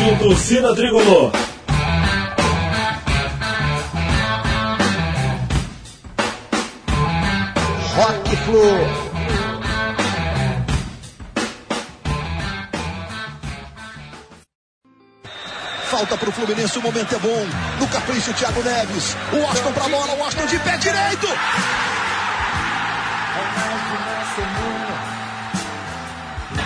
[0.00, 1.30] Rádio Torcida Tricolor.
[7.94, 8.62] Rock Flu.
[15.90, 17.46] Falta para o Fluminense, o momento é bom.
[17.78, 19.14] No capricho, Thiago Neves.
[19.34, 21.26] O Austin para a bola, o Austin de pé direito.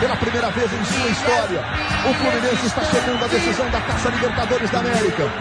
[0.04, 1.64] Pela primeira vez em sua história,
[2.04, 5.32] o Fluminense está chegando à decisão da Taça Libertadores da América.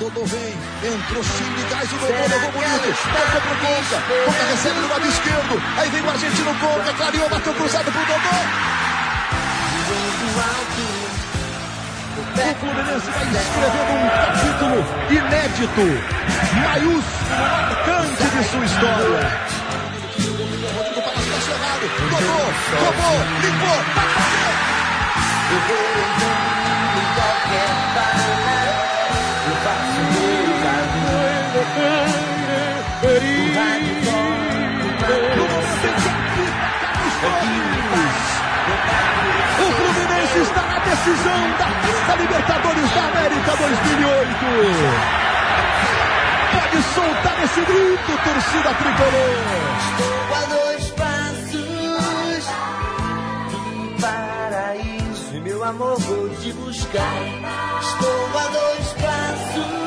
[0.00, 4.88] Dodô vem, entrou Chile, traz o Dodô, levou bonito, toca pro Conca, Conca recebe no
[4.88, 8.36] lado esquerdo, aí vem o argentino Conca, clareou, bateu cruzado pro Dodô.
[12.16, 14.78] O Fluminense vai escrevendo um capítulo
[15.10, 15.84] inédito,
[16.62, 19.65] maiúsculo, marcante de sua história.
[22.16, 22.40] Dodô,
[22.80, 23.78] roubou, limpou,
[33.54, 33.80] vai
[39.58, 44.16] O Fluminense está na decisão da Copa Libertadores da América 2008.
[46.52, 50.65] Pode soltar esse grito, torcida tricolor.
[55.66, 57.22] Amor vou te buscar.
[57.80, 59.85] Estou a dois passos.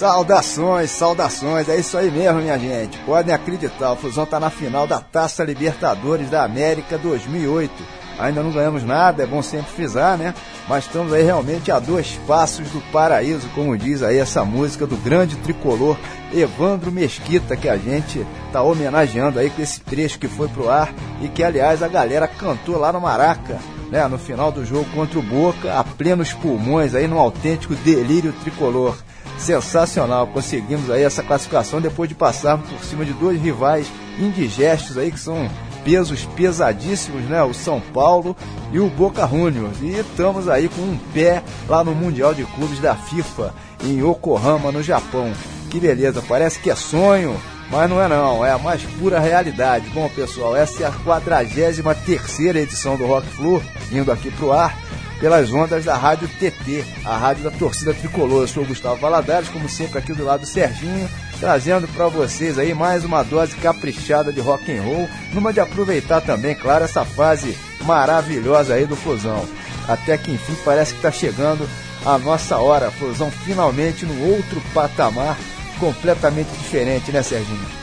[0.00, 2.96] Saudações, saudações, é isso aí mesmo, minha gente.
[3.00, 7.70] Podem acreditar, o Fusão tá na final da Taça Libertadores da América 2008.
[8.18, 10.34] Ainda não ganhamos nada, é bom sempre frisar, né?
[10.66, 14.96] Mas estamos aí realmente a dois passos do paraíso, como diz aí essa música do
[14.96, 15.98] grande tricolor
[16.32, 20.90] Evandro Mesquita, que a gente tá homenageando aí com esse trecho que foi pro ar
[21.20, 23.58] e que, aliás, a galera cantou lá no Maraca,
[23.90, 24.08] né?
[24.08, 28.96] No final do jogo contra o Boca, a plenos pulmões aí, num autêntico delírio tricolor
[29.40, 30.26] sensacional.
[30.26, 33.86] Conseguimos aí essa classificação depois de passarmos por cima de dois rivais
[34.18, 35.50] indigestos aí que são
[35.84, 37.42] pesos pesadíssimos, né?
[37.42, 38.36] O São Paulo
[38.72, 39.80] e o Boca Juniors.
[39.80, 44.70] E estamos aí com um pé lá no Mundial de Clubes da FIFA em Yokohama,
[44.70, 45.32] no Japão.
[45.70, 47.40] Que beleza, parece que é sonho,
[47.70, 49.88] mas não é não, é a mais pura realidade.
[49.90, 54.76] Bom, pessoal, essa é a 43 terceira edição do Rock Flu, indo aqui pro ar
[55.20, 58.42] pelas ondas da Rádio TT, a rádio da torcida tricolor.
[58.42, 61.08] Eu sou o Gustavo Valadares, como sempre aqui do lado do Serginho,
[61.38, 66.22] trazendo para vocês aí mais uma dose caprichada de rock and roll, numa de aproveitar
[66.22, 69.46] também, claro, essa fase maravilhosa aí do Fusão.
[69.86, 71.68] Até que enfim parece que está chegando
[72.04, 75.36] a nossa hora, Fusão finalmente no outro patamar,
[75.78, 77.79] completamente diferente, né, Serginho?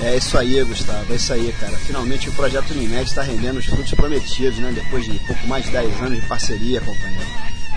[0.00, 1.76] É isso aí, Gustavo, é isso aí, cara.
[1.78, 4.72] Finalmente o projeto Unimed está rendendo os frutos prometidos, né?
[4.74, 7.26] Depois de pouco mais de 10 anos de parceria, companheiro.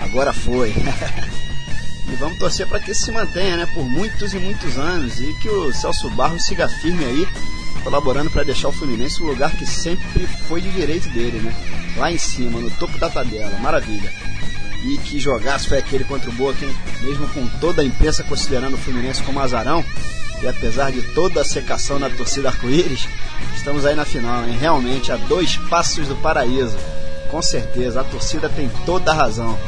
[0.00, 0.70] Agora foi.
[2.10, 3.66] e vamos torcer para que se mantenha, né?
[3.72, 5.20] Por muitos e muitos anos.
[5.20, 7.28] E que o Celso Barros siga firme aí,
[7.82, 11.54] colaborando para deixar o Fluminense o lugar que sempre foi de direito dele, né?
[11.96, 13.58] Lá em cima, no topo da tabela.
[13.58, 14.12] Maravilha.
[14.84, 16.74] E que jogaço foi aquele contra o Boca, hein?
[17.02, 19.84] Mesmo com toda a imprensa considerando o Fluminense como azarão,
[20.40, 23.08] e apesar de toda a secação na torcida arco-íris,
[23.56, 24.56] estamos aí na final, hein?
[24.58, 26.76] Realmente a dois passos do paraíso.
[27.30, 29.58] Com certeza, a torcida tem toda a razão.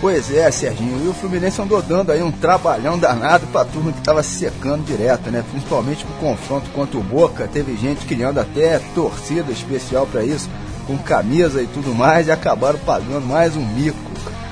[0.00, 4.00] Pois é, Serginho, e o Fluminense andou dando aí um trabalhão danado pra turma que
[4.00, 5.44] tava se secando direto, né?
[5.48, 10.50] Principalmente pro confronto contra o Boca, teve gente criando até torcida especial para isso,
[10.86, 13.98] com camisa e tudo mais, e acabaram pagando mais um mico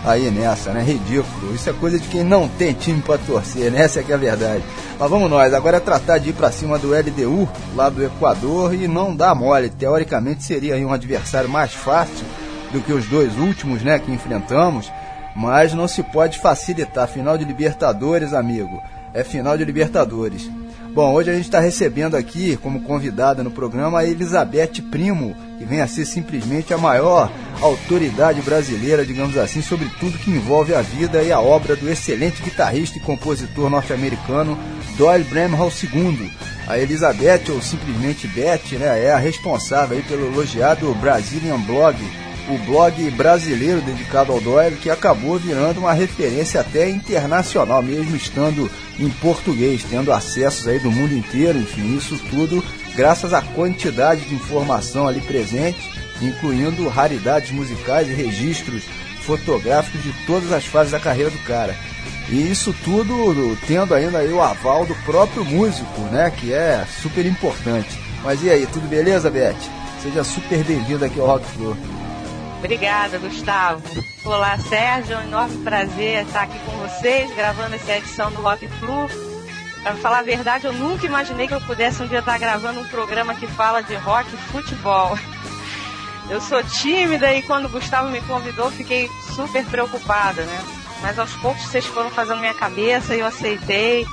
[0.04, 0.82] aí nessa, né?
[0.82, 1.54] Ridículo.
[1.54, 3.82] Isso é coisa de quem não tem time para torcer, né?
[3.82, 4.64] Essa é que é a verdade.
[4.98, 8.74] Mas vamos nós, agora é tratar de ir para cima do LDU, lá do Equador,
[8.74, 9.70] e não dá mole.
[9.70, 12.24] Teoricamente seria um adversário mais fácil
[12.72, 14.90] do que os dois últimos, né, que enfrentamos,
[15.34, 17.08] mas não se pode facilitar.
[17.08, 18.80] Final de Libertadores, amigo,
[19.12, 20.50] é final de Libertadores.
[20.92, 25.64] Bom, hoje a gente está recebendo aqui como convidada no programa a Elizabeth Primo, que
[25.64, 30.82] vem a ser simplesmente a maior autoridade brasileira, digamos assim, sobre tudo que envolve a
[30.82, 34.58] vida e a obra do excelente guitarrista e compositor norte-americano
[34.96, 36.28] Doyle Bramhall II.
[36.66, 41.96] A Elizabeth, ou simplesmente Beth, né, é a responsável pelo elogiado Brazilian Blog,
[42.54, 48.70] o blog brasileiro dedicado ao Doyle, que acabou virando uma referência até internacional, mesmo estando
[48.98, 52.62] em português, tendo acessos aí do mundo inteiro, enfim, isso tudo
[52.94, 58.84] graças à quantidade de informação ali presente, incluindo raridades musicais e registros
[59.22, 61.74] fotográficos de todas as fases da carreira do cara.
[62.28, 67.24] E isso tudo tendo ainda aí o aval do próprio músico, né, que é super
[67.26, 67.98] importante.
[68.22, 69.56] Mas e aí, tudo beleza, Beth?
[70.02, 71.76] Seja super bem-vindo aqui ao Rock Floor.
[72.60, 73.82] Obrigada, Gustavo.
[74.22, 75.14] Olá, Sérgio.
[75.14, 79.08] É um enorme prazer estar aqui com vocês, gravando essa edição do Rock Flu.
[79.82, 82.88] Para falar a verdade, eu nunca imaginei que eu pudesse um dia estar gravando um
[82.88, 85.18] programa que fala de rock e futebol.
[86.28, 90.62] Eu sou tímida e quando o Gustavo me convidou, fiquei super preocupada, né?
[91.00, 94.06] Mas aos poucos vocês foram fazendo minha cabeça e eu aceitei.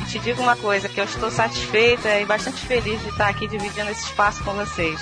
[0.00, 3.46] E te digo uma coisa, que eu estou satisfeita e bastante feliz de estar aqui
[3.46, 4.98] dividindo esse espaço com vocês.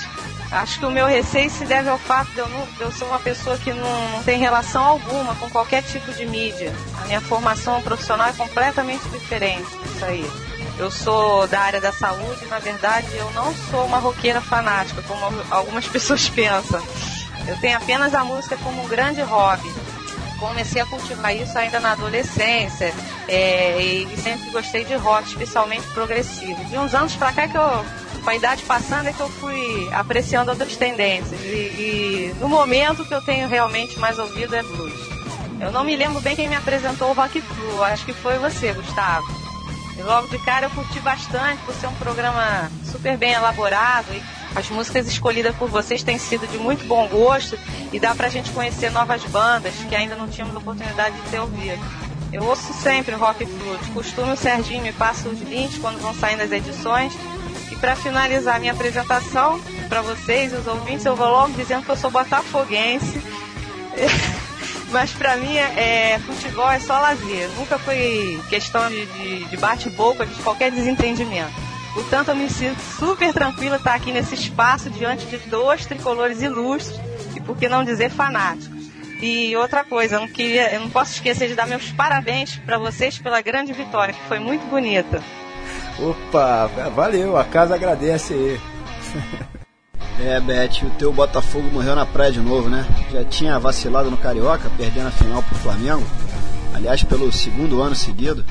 [0.51, 3.05] Acho que o meu receio se deve ao fato de eu, não, de eu ser
[3.05, 6.73] uma pessoa que não, tem relação alguma com qualquer tipo de mídia.
[7.03, 10.31] A minha formação profissional é completamente diferente disso aí.
[10.79, 15.21] Eu sou da área da saúde, na verdade eu não sou uma roqueira fanática, como
[15.51, 16.83] algumas pessoas pensam.
[17.47, 19.71] Eu tenho apenas a música como um grande hobby.
[20.39, 22.95] Comecei a cultivar isso ainda na adolescência
[23.27, 26.65] é, e sempre gostei de rock, especialmente progressivo.
[26.67, 27.85] De uns anos pra cá que eu
[28.23, 31.41] com a idade passando é que eu fui apreciando outras tendências.
[31.41, 35.09] E, e, no momento que eu tenho realmente mais ouvido é blues.
[35.61, 38.73] Eu não me lembro bem quem me apresentou o Rock Flu, acho que foi você,
[38.73, 39.27] Gustavo.
[39.99, 44.23] E logo de cara eu curti bastante por ser um programa super bem elaborado e
[44.55, 47.59] as músicas escolhidas por vocês têm sido de muito bom gosto
[47.93, 51.83] e dá pra gente conhecer novas bandas que ainda não tínhamos oportunidade de ter ouvido.
[52.33, 53.79] Eu ouço sempre o Rock Flu.
[53.79, 57.13] De costume o Serginho me passa os links quando vão saindo as edições
[57.81, 62.11] para finalizar minha apresentação para vocês, os ouvintes, eu vou logo dizendo que eu sou
[62.11, 63.23] botafoguense.
[64.91, 67.49] Mas para mim, é, futebol é só lazer.
[67.57, 71.53] Nunca foi questão de, de, de bate-boca, de qualquer desentendimento.
[71.93, 76.99] Portanto, eu me sinto super tranquila estar aqui nesse espaço diante de dois tricolores ilustres
[77.35, 78.89] e, por que não dizer, fanáticos.
[79.21, 82.79] E outra coisa, eu não, queria, eu não posso esquecer de dar meus parabéns para
[82.79, 85.23] vocês pela grande vitória, que foi muito bonita.
[85.99, 88.61] Opa, valeu, a casa agradece aí.
[90.21, 92.85] É, Beth, o teu Botafogo morreu na praia de novo, né?
[93.13, 96.05] Já tinha vacilado no Carioca, perdendo a final pro Flamengo.
[96.75, 98.45] Aliás, pelo segundo ano seguido.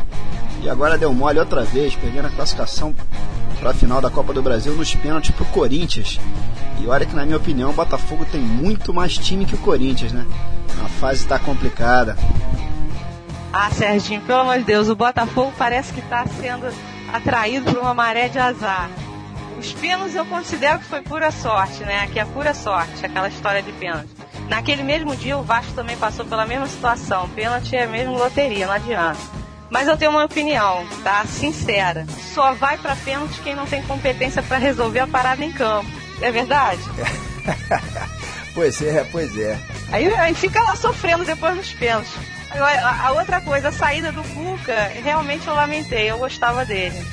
[0.61, 2.95] E agora deu mole outra vez, perdendo a classificação
[3.59, 6.17] para a final da Copa do Brasil nos pênaltis pro Corinthians.
[6.79, 10.13] E olha que, na minha opinião, o Botafogo tem muito mais time que o Corinthians,
[10.13, 10.25] né?
[10.85, 12.15] A fase está complicada.
[13.51, 16.71] Ah, Serginho, pelo amor de Deus, o Botafogo parece que está sendo
[17.11, 18.89] atraído por uma maré de azar.
[19.57, 22.07] Os pênaltis eu considero que foi pura sorte, né?
[22.07, 24.09] Que é pura sorte, aquela história de pênalti.
[24.47, 27.27] Naquele mesmo dia o Vasco também passou pela mesma situação.
[27.29, 29.19] Pênalti é mesmo loteria, não adianta.
[29.69, 31.25] Mas eu tenho uma opinião, tá?
[31.25, 32.05] Sincera.
[32.33, 35.89] Só vai para pênalti quem não tem competência para resolver a parada em campo.
[36.21, 36.81] É verdade?
[38.53, 39.59] pois é, pois é.
[39.91, 42.13] Aí, aí fica lá sofrendo depois dos pênaltis.
[42.51, 47.05] A, outra coisa, a saída do Cuca, realmente eu lamentei, eu gostava dele.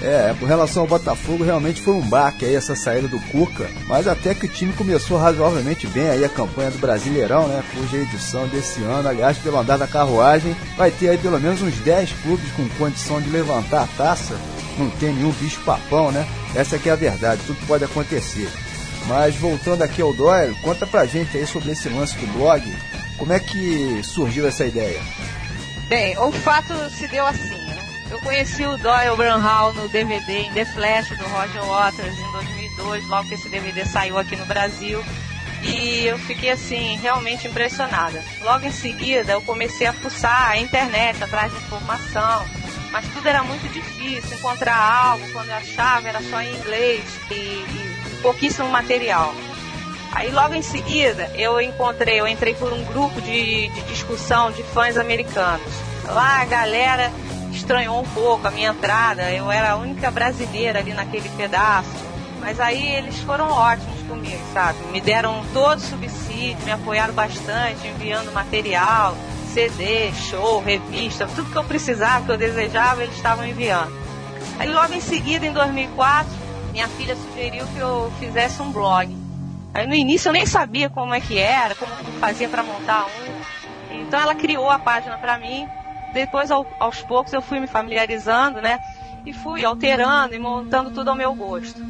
[0.00, 4.06] É, com relação ao Botafogo, realmente foi um baque aí essa saída do Cuca, mas
[4.06, 8.46] até que o time começou razoavelmente bem aí a campanha do Brasileirão, né, cuja edição
[8.46, 12.50] desse ano, aliás, pelo andar da carruagem, vai ter aí pelo menos uns 10 clubes
[12.52, 14.36] com condição de levantar a taça,
[14.78, 16.24] não tem nenhum bicho papão, né,
[16.54, 18.48] essa aqui é a verdade, tudo pode acontecer.
[19.08, 22.62] Mas voltando aqui ao Doyle, conta pra gente aí sobre esse lance do blog,
[23.18, 25.02] como é que surgiu essa ideia?
[25.88, 27.56] Bem, o fato se deu assim.
[27.56, 27.88] Né?
[28.10, 33.06] Eu conheci o Doyle Brownhall no DVD em The Flash do Roger Waters em 2002,
[33.08, 35.02] logo que esse DVD saiu aqui no Brasil.
[35.62, 38.22] E eu fiquei assim, realmente impressionada.
[38.42, 42.46] Logo em seguida, eu comecei a fuçar a internet atrás de informação,
[42.92, 44.38] mas tudo era muito difícil.
[44.38, 49.34] Encontrar algo, quando eu achava, era só em inglês e, e pouquíssimo material.
[50.12, 54.62] Aí logo em seguida eu encontrei, eu entrei por um grupo de, de discussão de
[54.62, 55.72] fãs americanos.
[56.04, 57.12] Lá a galera
[57.52, 62.08] estranhou um pouco a minha entrada, eu era a única brasileira ali naquele pedaço.
[62.40, 64.78] Mas aí eles foram ótimos comigo, sabe?
[64.90, 69.14] Me deram todo o subsídio, me apoiaram bastante, enviando material,
[69.52, 73.92] CD, show, revista, tudo que eu precisava, que eu desejava, eles estavam enviando.
[74.58, 76.30] Aí logo em seguida, em 2004,
[76.72, 79.14] minha filha sugeriu que eu fizesse um blog.
[79.74, 83.38] Aí no início eu nem sabia como é que era, como fazia para montar um.
[83.90, 85.68] Então ela criou a página para mim.
[86.12, 88.80] Depois, ao, aos poucos, eu fui me familiarizando, né?
[89.26, 91.80] E fui alterando e montando tudo ao meu gosto.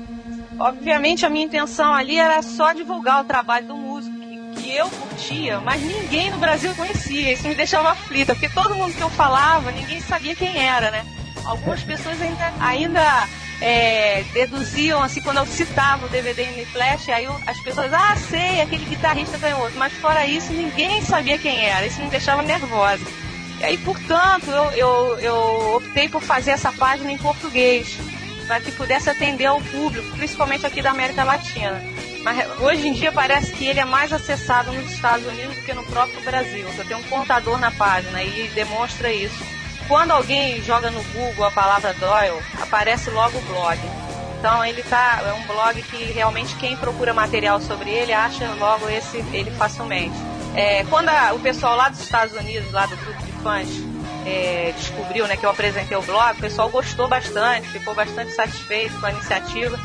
[0.59, 4.91] Obviamente, a minha intenção ali era só divulgar o trabalho do músico, que, que eu
[4.91, 7.33] curtia, mas ninguém no Brasil conhecia.
[7.33, 11.07] Isso me deixava aflita, porque todo mundo que eu falava, ninguém sabia quem era, né?
[11.45, 13.29] Algumas pessoas ainda, ainda
[13.61, 18.17] é, deduziam, assim, quando eu citava o DVD em Flash, aí eu, as pessoas, ah,
[18.31, 19.77] sei, aquele guitarrista canhoto.
[19.77, 21.87] Mas fora isso, ninguém sabia quem era.
[21.87, 23.05] Isso me deixava nervosa.
[23.61, 27.99] E aí, portanto, eu, eu, eu optei por fazer essa página em português,
[28.47, 31.83] para que pudesse atender ao público, principalmente aqui da América Latina.
[32.23, 35.73] Mas hoje em dia parece que ele é mais acessado nos Estados Unidos do que
[35.73, 36.67] no próprio Brasil.
[36.69, 39.58] Você tem um contador na página e demonstra isso.
[39.89, 43.79] Quando alguém joga no Google a palavra Doyle, aparece logo o blog.
[44.39, 48.89] Então ele tá é um blog que realmente quem procura material sobre ele acha logo
[48.89, 50.15] esse ele facilmente.
[50.55, 53.69] É, quando a, o pessoal lá dos Estados Unidos, lá do grupo de fãs,
[54.27, 58.99] é, descobriu né, que eu apresentei o blog, o pessoal gostou bastante, ficou bastante satisfeito
[59.01, 59.79] com a iniciativa.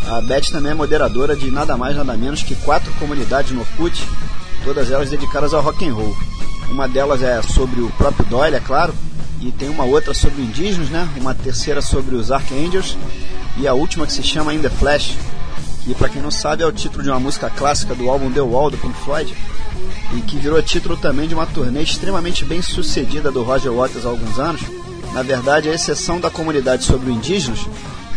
[0.08, 4.02] a Beth também é moderadora de nada mais nada menos que quatro comunidades no Orkut,
[4.64, 6.16] todas elas dedicadas ao rock and roll.
[6.70, 8.94] Uma delas é sobre o próprio Doyle, é claro,
[9.38, 11.06] e tem uma outra sobre indígenas, né?
[11.18, 12.96] Uma terceira sobre os Archangels
[13.58, 15.14] e a última que se chama In the Flash,
[15.84, 18.40] que para quem não sabe é o título de uma música clássica do álbum The
[18.40, 19.36] Wall do Pink Floyd
[20.14, 24.08] e que virou título também de uma turnê extremamente bem sucedida do Roger Waters há
[24.08, 24.62] alguns anos.
[25.12, 27.66] Na verdade, a exceção da comunidade sobre os indígenas,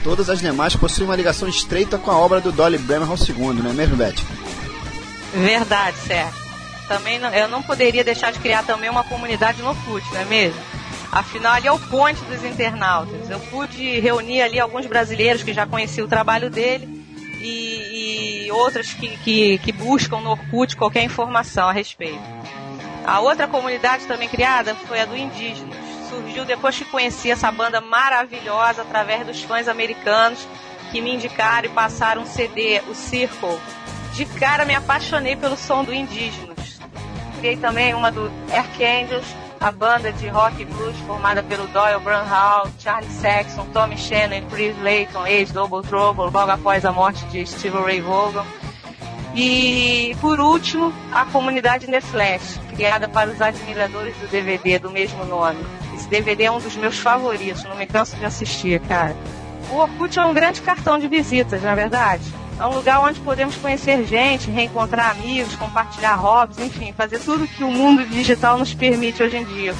[0.05, 3.71] Todas as demais possuem uma ligação estreita com a obra do Dolly Bremerhall II, não
[3.71, 4.13] é mesmo, Beth?
[5.33, 6.35] Verdade, certo.
[6.87, 10.25] Também não, eu não poderia deixar de criar também uma comunidade no FUT, não é
[10.25, 10.61] mesmo?
[11.11, 13.31] Afinal, ali é o ponte dos internautas.
[13.31, 17.03] Eu pude reunir ali alguns brasileiros que já conheciam o trabalho dele
[17.41, 22.23] e, e outros que, que, que buscam no Orkut qualquer informação a respeito.
[23.05, 27.81] A outra comunidade também criada foi a do indígenas surgiu depois que conheci essa banda
[27.81, 30.47] maravilhosa através dos fãs americanos
[30.91, 33.59] que me indicaram e passaram um CD, o Circle.
[34.13, 36.79] De cara me apaixonei pelo som do Indígenas.
[37.39, 39.25] Criei também uma do Archangels,
[39.65, 44.77] a banda de rock e blues formada pelo Doyle Hall, Charlie Saxon, Tommy Shannon, Chris
[44.83, 48.45] Layton, ex-Double Trouble, logo após a morte de Steve Ray Vaughan.
[49.33, 55.65] E, por último, a comunidade Flash, criada para os admiradores do DVD do mesmo nome.
[55.95, 59.15] Esse DVD é um dos meus favoritos, não me canso de assistir, cara.
[59.71, 62.44] O Orkut é um grande cartão de visitas, na é verdade.
[62.57, 67.63] É um lugar onde podemos conhecer gente, reencontrar amigos, compartilhar hobbies, enfim, fazer tudo que
[67.63, 69.75] o mundo digital nos permite hoje em dia.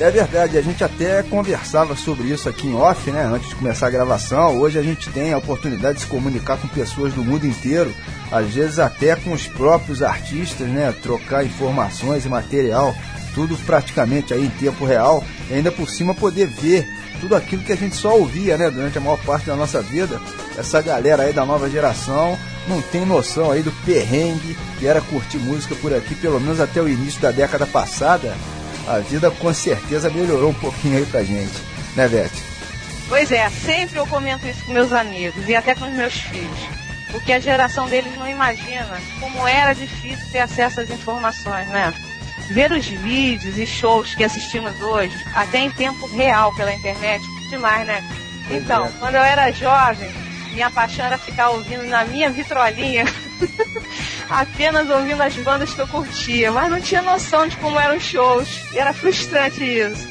[0.00, 3.88] É verdade, a gente até conversava sobre isso aqui em off, né, antes de começar
[3.88, 4.60] a gravação.
[4.60, 7.92] Hoje a gente tem a oportunidade de se comunicar com pessoas do mundo inteiro,
[8.30, 12.94] às vezes até com os próprios artistas, né, trocar informações e material
[13.38, 16.88] tudo praticamente aí em tempo real, e ainda por cima poder ver
[17.20, 20.20] tudo aquilo que a gente só ouvia, né, durante a maior parte da nossa vida.
[20.56, 25.38] Essa galera aí da nova geração não tem noção aí do perrengue que era curtir
[25.38, 28.34] música por aqui, pelo menos até o início da década passada.
[28.86, 31.52] A vida com certeza melhorou um pouquinho aí pra gente,
[31.94, 32.30] né, Beth?
[33.08, 36.58] Pois é, sempre eu comento isso com meus amigos e até com os meus filhos.
[37.10, 41.92] Porque a geração deles não imagina como era difícil ter acesso às informações, né?
[42.50, 47.86] Ver os vídeos e shows que assistimos hoje, até em tempo real pela internet, demais,
[47.86, 48.02] né?
[48.50, 48.90] Então, é.
[48.98, 50.10] quando eu era jovem,
[50.52, 53.04] minha paixão era ficar ouvindo na minha vitrolinha,
[54.28, 58.02] apenas ouvindo as bandas que eu curtia, mas não tinha noção de como eram os
[58.02, 58.48] shows.
[58.72, 60.08] E era frustrante isso.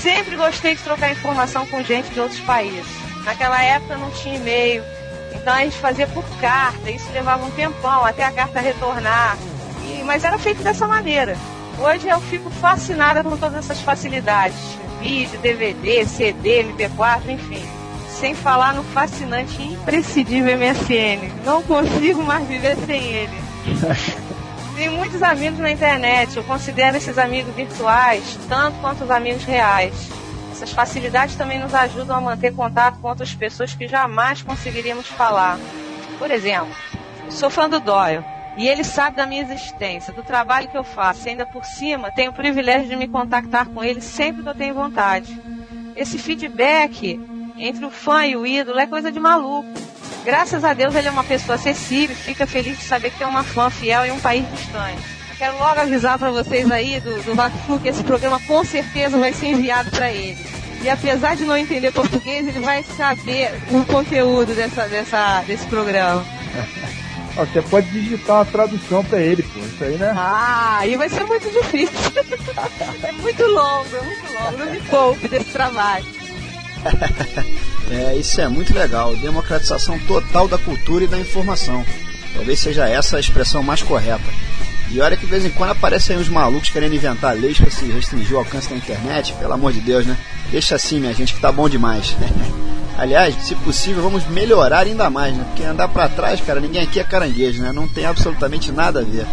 [0.00, 2.84] Sempre gostei de trocar informação com gente de outros países.
[3.24, 4.84] Naquela época não tinha e-mail,
[5.32, 9.38] então a gente fazia por carta, isso levava um tempão até a carta retornar.
[9.84, 11.36] E, mas era feito dessa maneira.
[11.78, 14.56] Hoje eu fico fascinada com todas essas facilidades.
[15.00, 17.62] Vídeo, DVD, CD, MP4, enfim.
[18.08, 21.44] Sem falar no fascinante e imprescindível MSN.
[21.44, 23.42] Não consigo mais viver sem ele.
[24.76, 26.36] Tem muitos amigos na internet.
[26.36, 29.92] Eu considero esses amigos virtuais tanto quanto os amigos reais.
[30.52, 35.58] Essas facilidades também nos ajudam a manter contato com outras pessoas que jamais conseguiríamos falar.
[36.18, 36.72] Por exemplo,
[37.28, 38.24] sou fã do Doyle
[38.56, 42.10] e ele sabe da minha existência, do trabalho que eu faço, e ainda por cima
[42.10, 45.40] tenho o privilégio de me contactar com ele sempre que eu tenho vontade.
[45.96, 47.20] Esse feedback
[47.56, 49.68] entre o fã e o ídolo é coisa de maluco.
[50.24, 53.42] Graças a Deus ele é uma pessoa acessível, fica feliz de saber que tem uma
[53.42, 55.02] fã fiel em um país distante.
[55.38, 59.48] Quero logo avisar para vocês aí do, do que esse programa com certeza vai ser
[59.48, 60.38] enviado para ele.
[60.82, 66.24] E apesar de não entender português, ele vai saber o conteúdo dessa, dessa, desse programa.
[67.34, 69.58] Você pode digitar uma tradução para ele, pô.
[69.60, 70.12] Isso aí, né?
[70.16, 72.12] Ah, aí vai ser muito difícil.
[73.02, 74.58] é muito longo, é muito longo.
[74.58, 76.04] Não me poupe desse trabalho.
[77.90, 79.16] é, isso é muito legal.
[79.16, 81.84] Democratização total da cultura e da informação.
[82.34, 84.24] Talvez seja essa a expressão mais correta.
[84.92, 87.86] E olha que de vez em quando aparecem uns malucos querendo inventar leis para se
[87.86, 89.32] restringir o alcance da internet.
[89.34, 90.18] Pelo amor de Deus, né?
[90.50, 92.14] Deixa assim, minha gente, que tá bom demais.
[92.98, 95.44] Aliás, se possível, vamos melhorar ainda mais, né?
[95.48, 97.72] Porque andar para trás, cara, ninguém aqui é caranguejo, né?
[97.72, 99.26] Não tem absolutamente nada a ver.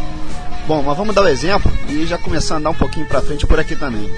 [0.65, 3.21] Bom, mas vamos dar o um exemplo e já começar a andar um pouquinho para
[3.21, 4.09] frente por aqui também.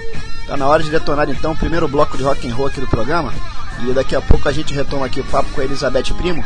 [0.45, 2.87] Tá na hora de detonar então o primeiro bloco de rock and roll aqui do
[2.87, 3.33] programa.
[3.79, 6.45] E daqui a pouco a gente retoma aqui o papo com a Elizabeth Primo,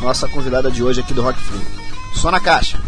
[0.00, 1.66] nossa convidada de hoje aqui do Rock Free.
[2.14, 2.78] Só na caixa.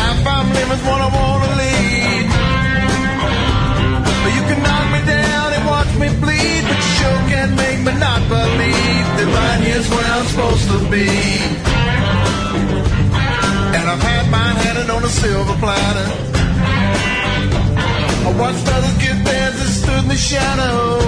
[0.00, 2.26] life I'm living is what I wanna lead.
[4.36, 7.92] You can knock me down and watch me bleed, but you sure can't make me
[8.06, 11.08] not believe that right here's where I'm supposed to be.
[13.76, 16.08] And I've had mine handed on a silver platter.
[18.26, 21.04] I watched others get theirs and stood in the shadows.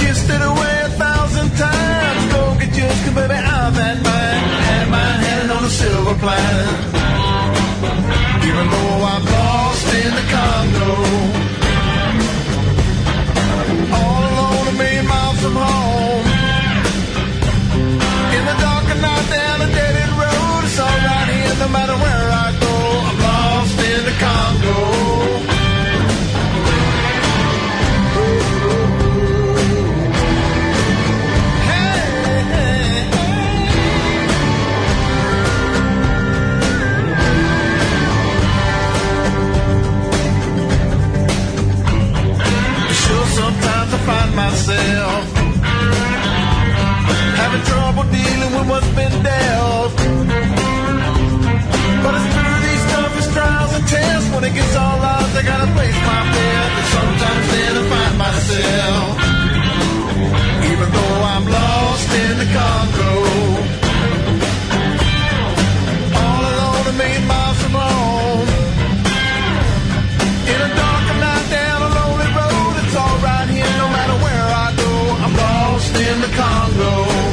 [0.00, 2.19] Kissed it away a thousand times
[2.80, 4.42] yours, cause baby, I'm at mine.
[4.68, 6.68] Had my hand on a silver platter.
[8.48, 10.92] Even though I'm lost in the Congo.
[13.98, 16.26] All alone a million miles from home.
[18.36, 20.60] In the dark of night down a dead end road.
[20.66, 22.74] It's all right here no matter where I go.
[23.08, 25.19] I'm lost in the Congo.
[44.40, 45.24] myself.
[47.40, 49.92] Having trouble dealing with what's been dealt.
[52.02, 55.70] But it's through these toughest trials and tests when it gets all out, I gotta
[55.78, 56.72] face my fears.
[56.80, 59.10] And sometimes then I find myself.
[60.70, 63.69] Even though I'm lost in the Congo.
[76.12, 77.29] in the Congo.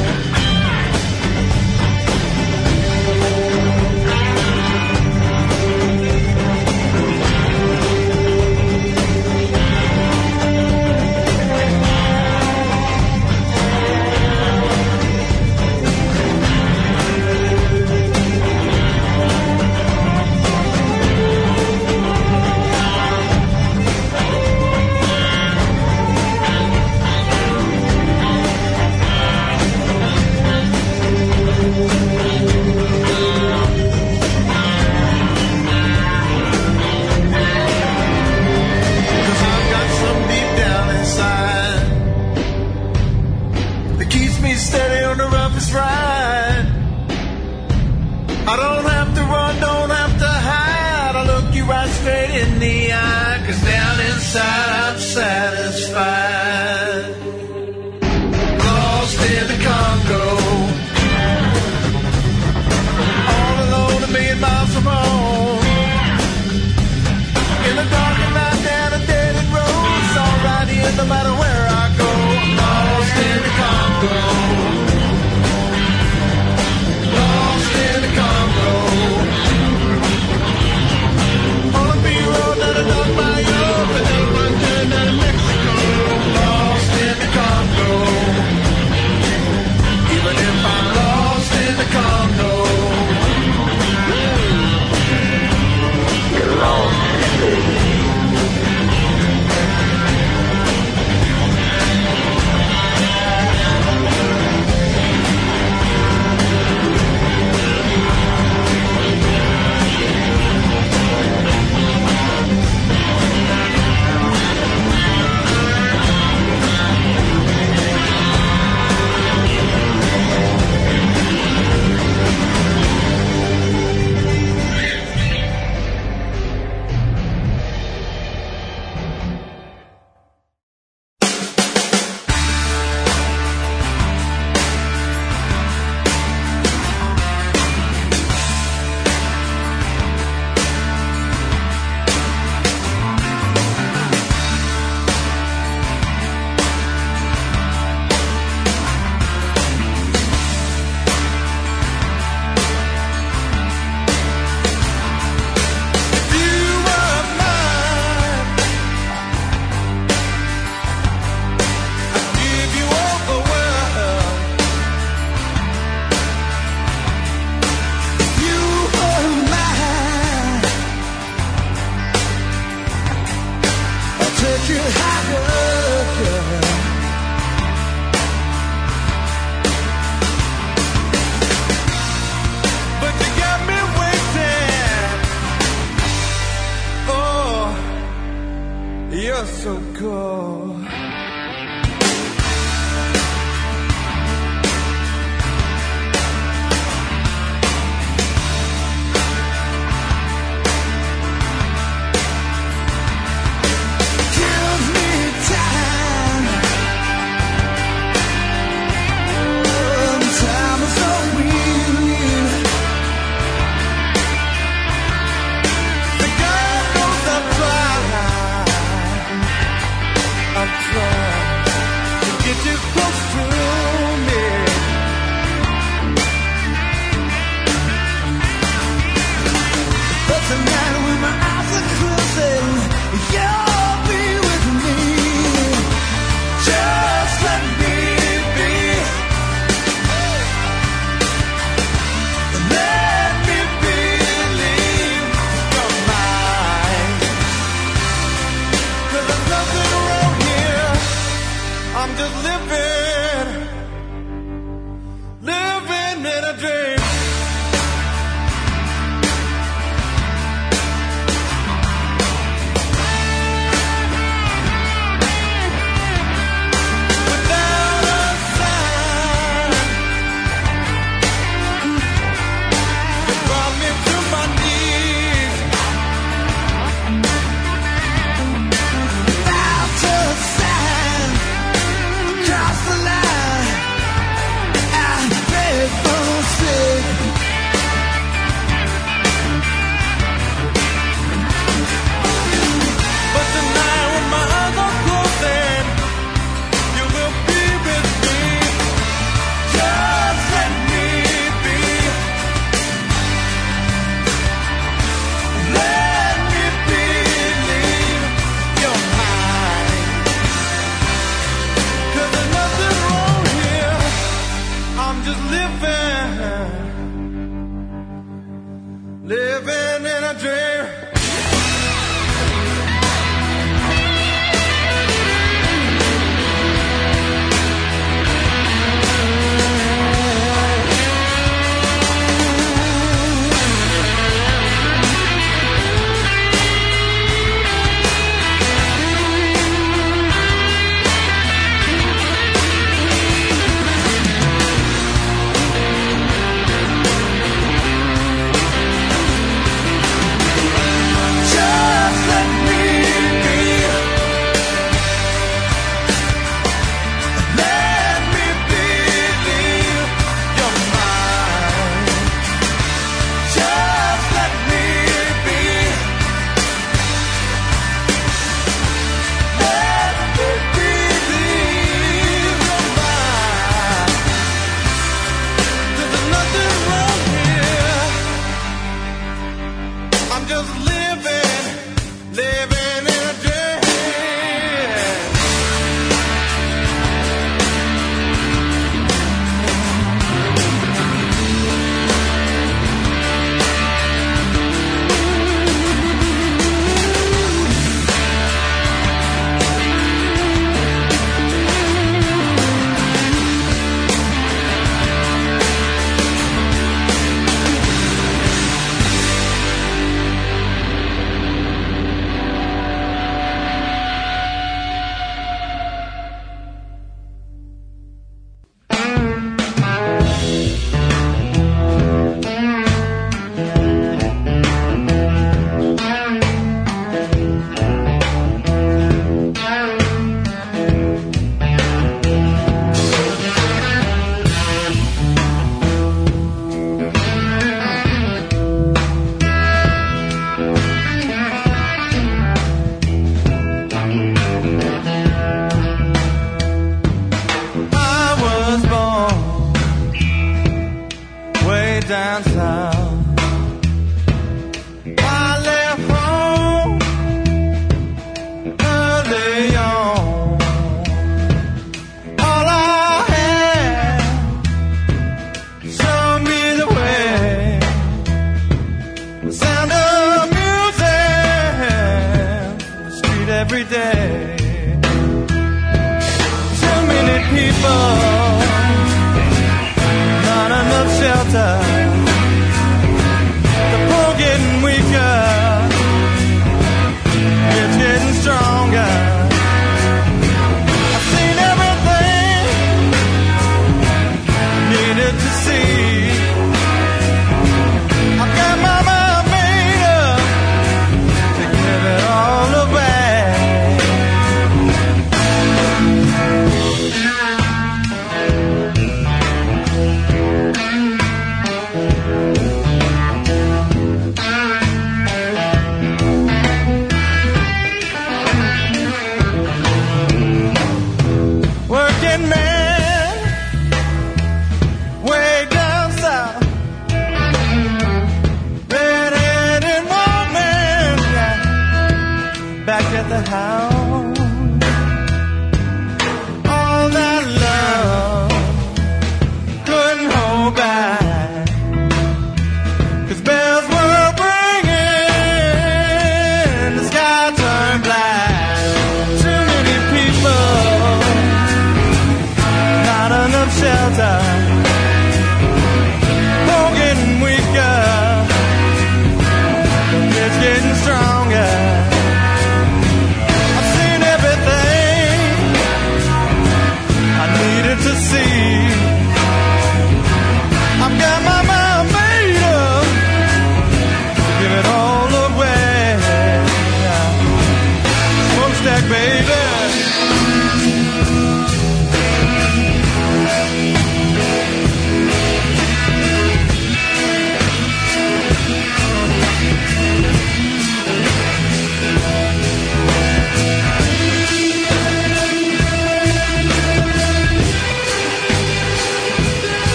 [54.38, 54.67] side.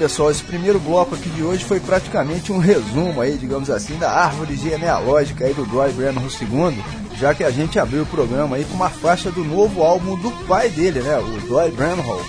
[0.00, 4.10] Pessoal, esse primeiro bloco aqui de hoje foi praticamente um resumo aí, digamos assim, da
[4.10, 6.82] árvore genealógica aí do Doyle Brennan II,
[7.18, 10.30] já que a gente abriu o programa aí com uma faixa do novo álbum do
[10.46, 12.24] pai dele, né, o Doyle Bramhall,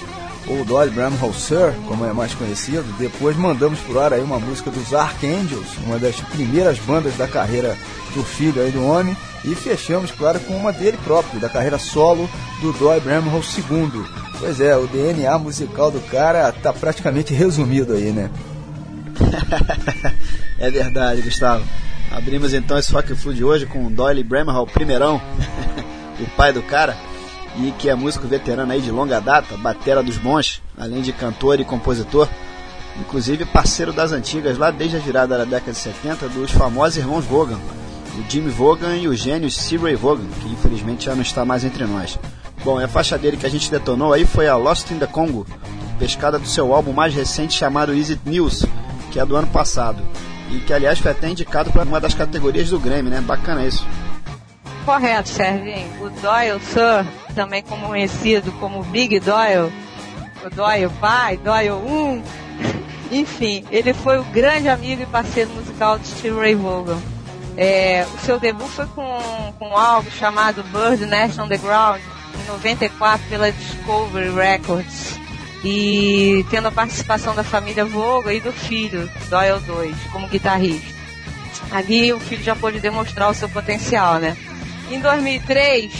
[0.49, 2.83] ou Doyle Bramhall Sir, como é mais conhecido.
[2.99, 7.77] Depois mandamos por ar aí uma música dos Archangels, uma das primeiras bandas da carreira
[8.13, 12.29] do filho aí do homem, e fechamos, claro, com uma dele próprio, da carreira solo
[12.59, 14.20] do Doyle Bramhall II.
[14.41, 18.27] Pois é, o DNA musical do cara tá praticamente resumido aí, né?
[20.57, 21.63] é verdade, Gustavo.
[22.09, 25.21] Abrimos então esse Rock Flu de hoje com Doyle Bramhall, primeirão,
[26.19, 26.97] o pai do cara,
[27.59, 31.59] e que é músico veterano aí de longa data, batera dos bons, além de cantor
[31.59, 32.27] e compositor,
[32.99, 37.25] inclusive parceiro das antigas lá desde a virada da década de 70 dos famosos irmãos
[37.25, 37.59] Vogan,
[38.17, 39.77] o Jimmy Vogan e o gênio C.
[39.77, 42.17] Ray Vogan, que infelizmente já não está mais entre nós.
[42.63, 45.47] Bom, a faixa dele que a gente detonou aí foi a Lost in the Congo,
[45.97, 48.65] pescada do seu álbum mais recente chamado It News,
[49.11, 50.03] que é do ano passado.
[50.51, 53.19] E que, aliás, foi até indicado para uma das categorias do Grammy, né?
[53.21, 53.85] Bacana isso.
[54.85, 55.89] Correto, Serginho.
[56.01, 59.71] O Doyle Sir, também conhecido como Big Doyle,
[60.45, 62.23] o Doyle pai, Doyle 1,
[63.11, 66.99] enfim, ele foi o grande amigo e parceiro musical de Steve Ray Vaughan.
[67.57, 72.01] É, o seu debut foi com, com um álbum chamado Bird Nest on the Ground,
[72.39, 75.19] em 94 pela Discovery Records
[75.63, 81.01] e tendo a participação da família Voga e do filho, Doyle 2, como guitarrista.
[81.71, 84.35] Ali o filho já pôde demonstrar o seu potencial, né?
[84.89, 85.93] Em 2003,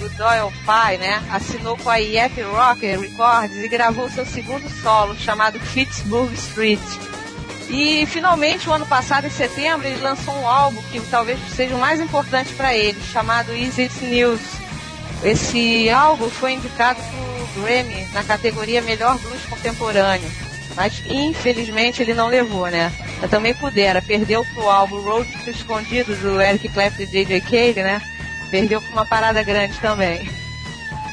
[0.00, 5.16] o Doyle pai, né, assinou com a Yep Rocker Records e gravou seu segundo solo,
[5.16, 6.80] chamado Pittsburgh Street.
[7.68, 11.80] E finalmente, o ano passado, em setembro, ele lançou um álbum que talvez seja o
[11.80, 14.40] mais importante para ele, chamado Is It News,
[15.22, 20.30] esse álbum foi indicado para o Grammy na categoria Melhor Blues Contemporâneo,
[20.74, 22.92] mas infelizmente ele não levou, né?
[23.22, 27.40] Eu também pudera, perdeu pro álbum Road to Escondido do Eric Clapton e J.J.
[27.40, 28.02] Cale, né?
[28.50, 30.28] Perdeu com uma parada grande também.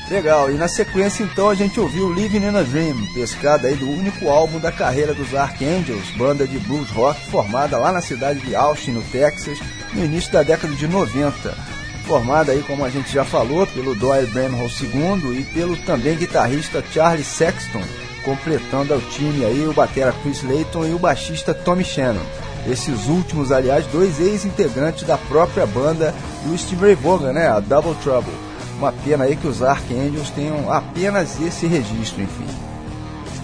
[0.09, 3.89] Legal, e na sequência então a gente ouviu Living in a Dream, pescada aí do
[3.89, 8.53] único álbum da carreira dos Archangels, banda de blues rock formada lá na cidade de
[8.53, 9.57] Austin, no Texas,
[9.93, 14.27] no início da década de 90 formada aí, como a gente já falou, pelo Doyle
[14.27, 17.81] Bramhall II e pelo também guitarrista Charlie Sexton,
[18.23, 22.23] completando o time aí o batera Chris Layton e o baixista Tommy Shannon.
[22.67, 26.13] Esses últimos, aliás, dois ex-integrantes da própria banda
[26.45, 28.33] do Steve Ray Vaughan, né, a Double Trouble.
[28.77, 32.47] Uma pena aí que os Archangels tenham apenas esse registro, enfim.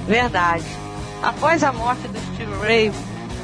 [0.07, 0.66] Verdade.
[1.22, 2.91] Após a morte do Steve Ray,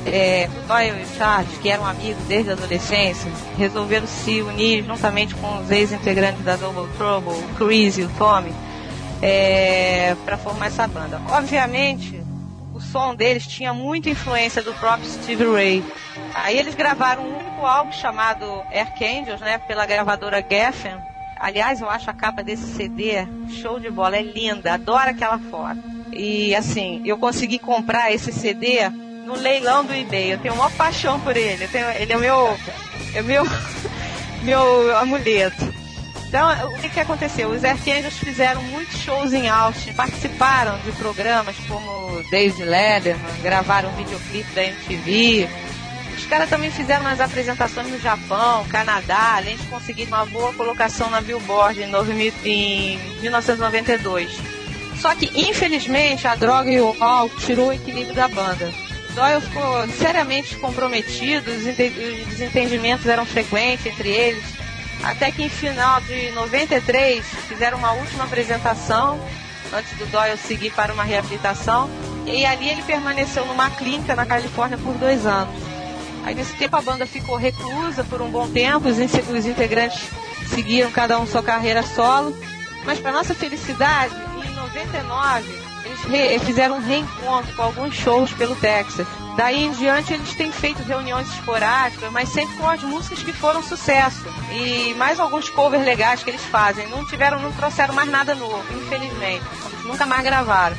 [0.05, 5.57] é, Doyle e Charles, que eram amigos desde a adolescência, resolveram se unir juntamente com
[5.59, 8.53] os ex-integrantes da Double Trouble, o Chris e o Tommy,
[9.21, 11.19] é, para formar essa banda.
[11.29, 12.21] Obviamente,
[12.73, 15.83] o som deles tinha muita influência do próprio Steve Ray.
[16.33, 20.97] Aí eles gravaram um único álbum chamado Archangels, né, pela gravadora Geffen.
[21.39, 25.79] Aliás, eu acho a capa desse CD show de bola, é linda, adoro aquela foto.
[26.11, 28.79] E assim, eu consegui comprar esse CD
[29.25, 30.33] no leilão do eBay.
[30.33, 31.67] Eu tenho uma paixão por ele.
[31.67, 32.57] Tenho, ele é meu,
[33.13, 33.43] é meu,
[34.43, 35.73] meu amuleto.
[36.27, 37.49] Então, o que, que aconteceu?
[37.49, 44.51] Os Archangels fizeram muitos shows em Austin, participaram de programas como David Letterman, gravaram videoclipe
[44.53, 45.47] da MTV.
[46.17, 51.09] Os caras também fizeram umas apresentações no Japão, Canadá, além de conseguir uma boa colocação
[51.09, 54.29] na Billboard em, 1992.
[54.99, 58.84] Só que, infelizmente, a droga e o álcool tirou o equilíbrio da banda.
[59.15, 61.63] Doyle ficou seriamente comprometido, os
[62.27, 64.43] desentendimentos eram frequentes entre eles,
[65.01, 69.17] até que em final de 93 fizeram uma última apresentação
[69.73, 71.89] antes do Doyle seguir para uma reabilitação
[72.25, 75.55] e ali ele permaneceu numa clínica na Califórnia por dois anos.
[76.25, 78.99] Aí nesse tempo a banda ficou reclusa por um bom tempo, os,
[79.45, 80.09] integrantes
[80.47, 82.37] seguiram cada um sua carreira solo,
[82.83, 84.13] mas para nossa felicidade,
[84.45, 85.64] em 99
[86.13, 89.05] eles fizeram um reencontro com alguns shows pelo Texas.
[89.35, 93.61] Daí em diante eles têm feito reuniões esporádicas, mas sempre com as músicas que foram
[93.61, 94.25] sucesso.
[94.51, 96.87] E mais alguns covers legais que eles fazem.
[96.87, 99.43] Não tiveram, não trouxeram mais nada novo, infelizmente.
[99.83, 100.75] Nunca mais gravaram.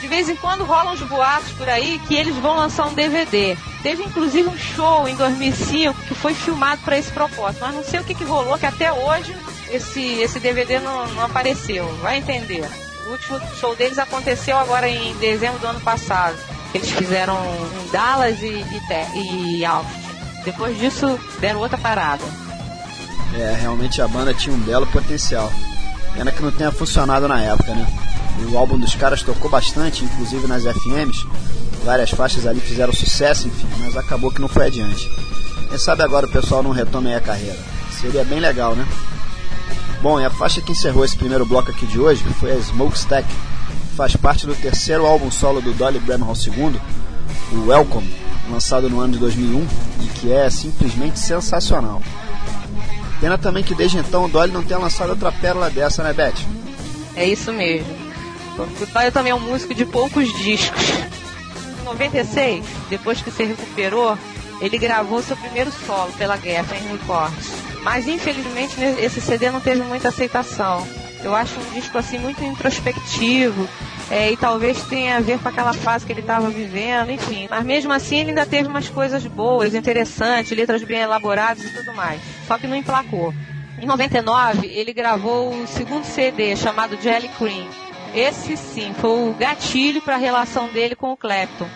[0.00, 3.56] De vez em quando rolam os boatos por aí que eles vão lançar um DVD.
[3.82, 8.00] Teve inclusive um show em 2005 que foi filmado para esse propósito, mas não sei
[8.00, 9.36] o que, que rolou, que até hoje
[9.70, 11.86] esse, esse DVD não, não apareceu.
[12.00, 12.66] Vai entender.
[13.10, 16.36] Último show deles aconteceu agora em dezembro do ano passado.
[16.72, 17.36] Eles fizeram
[17.82, 18.64] em Dallas e,
[19.14, 20.00] e, e Austin.
[20.44, 22.22] Depois disso, deram outra parada.
[23.34, 25.52] É, realmente a banda tinha um belo potencial.
[26.14, 27.86] Pena que não tenha funcionado na época, né?
[28.50, 31.26] O álbum dos caras tocou bastante, inclusive nas FMs.
[31.84, 35.10] Várias faixas ali fizeram sucesso, enfim, mas acabou que não foi adiante.
[35.68, 37.58] Quem sabe agora o pessoal não retome a carreira.
[38.00, 38.86] Seria bem legal, né?
[40.02, 43.28] Bom, e a faixa que encerrou esse primeiro bloco aqui de hoje foi a Smokestack,
[43.94, 46.80] faz parte do terceiro álbum solo do Dolly Bramhall II,
[47.52, 48.10] o Welcome,
[48.50, 49.66] lançado no ano de 2001
[50.00, 52.00] e que é simplesmente sensacional.
[53.20, 56.32] Pena também que desde então o Dolly não tenha lançado outra pérola dessa, né, Beth?
[57.14, 57.94] É isso mesmo.
[58.56, 60.82] O Dolly também é um músico de poucos discos.
[61.78, 64.16] Em 96, depois que se recuperou,
[64.62, 67.69] ele gravou seu primeiro solo pela Guerra em Records.
[67.82, 70.86] Mas infelizmente esse CD não teve muita aceitação.
[71.22, 73.68] Eu acho um disco assim muito introspectivo
[74.10, 77.46] é, e talvez tenha a ver com aquela fase que ele estava vivendo, enfim.
[77.48, 81.94] Mas mesmo assim ele ainda teve umas coisas boas, interessantes, letras bem elaboradas e tudo
[81.94, 82.20] mais.
[82.46, 83.34] Só que não emplacou.
[83.80, 87.68] Em 99 ele gravou o segundo CD chamado Jelly Cream.
[88.14, 91.68] Esse sim foi o gatilho para a relação dele com o Clapton.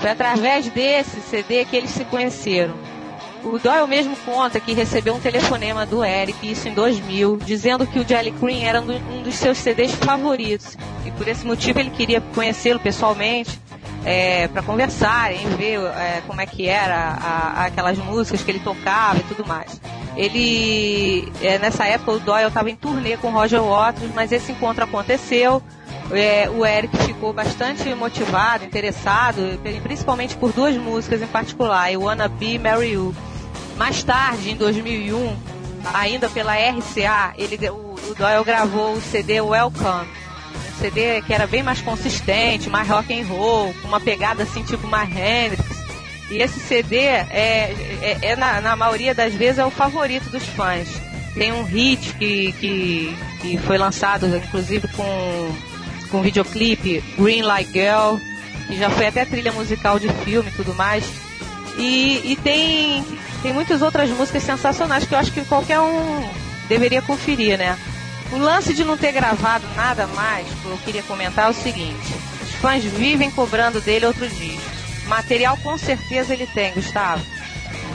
[0.00, 2.74] Foi através desse CD que eles se conheceram.
[3.46, 8.00] O Doyle mesmo conta que recebeu um telefonema do Eric, isso em 2000, dizendo que
[8.00, 10.76] o Jelly Cream era um dos seus CDs favoritos.
[11.04, 13.60] E por esse motivo ele queria conhecê-lo pessoalmente,
[14.04, 18.58] é, para conversarem, ver é, como é que era a, a, aquelas músicas que ele
[18.58, 19.80] tocava e tudo mais.
[20.16, 24.82] Ele, é, nessa época, o Doyle estava em turnê com Roger Waters, mas esse encontro
[24.82, 25.62] aconteceu.
[26.10, 32.26] É, o Eric ficou bastante motivado, interessado, principalmente por duas músicas em particular, I Wanna
[32.26, 33.14] Be Mary You.
[33.76, 35.36] Mais tarde, em 2001,
[35.92, 40.06] ainda pela RCA, ele, o, o Doyle gravou o CD Welcome.
[40.06, 44.62] Um CD que era bem mais consistente, mais rock and roll, com uma pegada assim
[44.62, 45.64] tipo mais Hendrix.
[46.30, 50.44] E esse CD, é, é, é na, na, maioria das vezes, é o favorito dos
[50.44, 50.88] fãs.
[51.34, 55.54] Tem um hit que, que, que foi lançado, inclusive, com,
[56.10, 58.16] com videoclipe, Green Like Girl,
[58.66, 61.04] que já foi até trilha musical de filme e tudo mais.
[61.76, 63.04] E, e tem
[63.42, 66.28] tem muitas outras músicas sensacionais que eu acho que qualquer um
[66.68, 67.78] deveria conferir, né?
[68.32, 72.14] O lance de não ter gravado nada mais, que eu queria comentar é o seguinte:
[72.42, 74.76] os fãs vivem cobrando dele outro disco.
[75.06, 77.24] Material com certeza ele tem, Gustavo.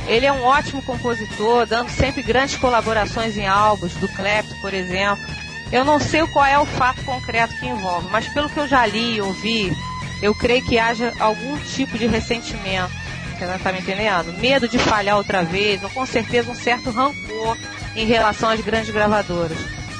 [0.07, 5.23] Ele é um ótimo compositor, dando sempre grandes colaborações em álbuns, do Clapton, por exemplo.
[5.71, 8.85] Eu não sei qual é o fato concreto que envolve, mas pelo que eu já
[8.85, 9.75] li e ouvi,
[10.21, 13.00] eu creio que haja algum tipo de ressentimento
[13.41, 14.37] você não tá me entendendo?
[14.39, 17.57] Medo de falhar outra vez, ou com certeza um certo rancor
[17.95, 19.57] em relação às grandes gravadoras.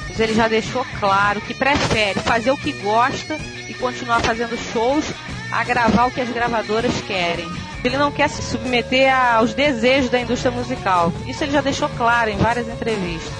[0.07, 5.05] Mas ele já deixou claro que prefere fazer o que gosta e continuar fazendo shows
[5.51, 7.49] a gravar o que as gravadoras querem.
[7.83, 11.11] Ele não quer se submeter aos desejos da indústria musical.
[11.25, 13.33] Isso ele já deixou claro em várias entrevistas.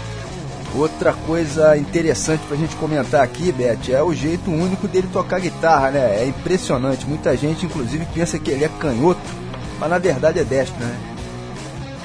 [0.74, 5.91] Outra coisa interessante pra gente comentar aqui, Beth, é o jeito único dele tocar guitarra,
[5.91, 6.24] né?
[6.24, 7.06] É impressionante.
[7.06, 9.20] Muita gente, inclusive, pensa que ele é canhoto
[9.82, 10.95] mas na verdade é destro, né?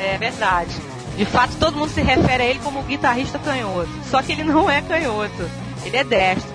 [0.01, 0.75] É verdade.
[1.15, 3.91] De fato, todo mundo se refere a ele como guitarrista canhoto.
[4.11, 5.51] Só que ele não é canhoto,
[5.85, 6.51] ele é destro.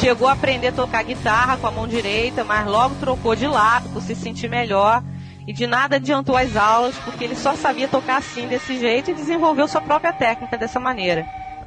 [0.00, 3.88] Chegou a aprender a tocar guitarra com a mão direita, mas logo trocou de lado
[3.90, 5.00] por se sentir melhor.
[5.46, 9.14] E de nada adiantou as aulas, porque ele só sabia tocar assim, desse jeito, e
[9.14, 11.24] desenvolveu sua própria técnica dessa maneira.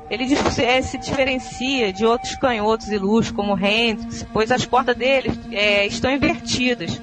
[0.10, 0.26] Ele
[0.58, 6.12] é, se diferencia de outros canhotos ilustres, como Hendrix, pois as cordas dele é, estão
[6.12, 7.00] invertidas.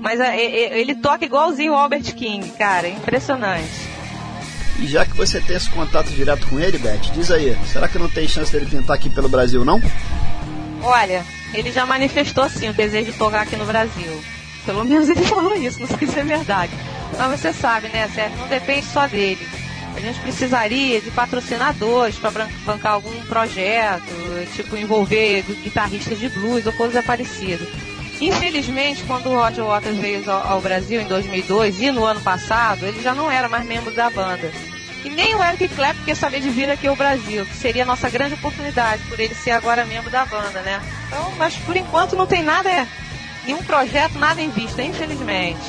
[0.00, 2.86] Mas é, é, ele toca igualzinho o Albert King, cara.
[2.86, 3.96] É impressionante.
[4.78, 7.98] E já que você tem esse contato direto com ele, Beth, diz aí, será que
[7.98, 9.80] não tem chance dele pintar aqui pelo Brasil, não?
[10.82, 11.24] Olha,
[11.54, 14.22] ele já manifestou sim o desejo de tocar aqui no Brasil.
[14.66, 16.72] Pelo menos ele falou isso, não sei se é verdade.
[17.16, 18.38] Mas você sabe, né, Sérgio?
[18.38, 19.46] Não depende só dele.
[19.96, 24.04] A gente precisaria de patrocinadores para bancar algum projeto,
[24.54, 27.66] tipo envolver guitarristas de blues ou coisa parecida.
[28.20, 33.02] Infelizmente, quando o Roger Waters veio ao, Brasil em 2002 e no ano passado, ele
[33.02, 34.50] já não era mais membro da banda.
[35.04, 37.86] E nem o Eric Clapton quer saber de vir aqui ao Brasil, que seria a
[37.86, 40.80] nossa grande oportunidade, por ele ser agora membro da banda, né?
[41.06, 42.88] Então, mas por enquanto não tem nada, é,
[43.44, 45.60] nenhum projeto, nada em vista, infelizmente.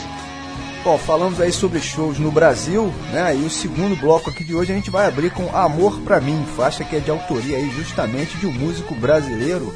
[0.83, 3.35] Bom, falamos aí sobre shows no Brasil, né?
[3.35, 6.45] E o segundo bloco aqui de hoje a gente vai abrir com Amor Pra Mim,
[6.55, 9.75] faixa que é de autoria aí justamente de um músico brasileiro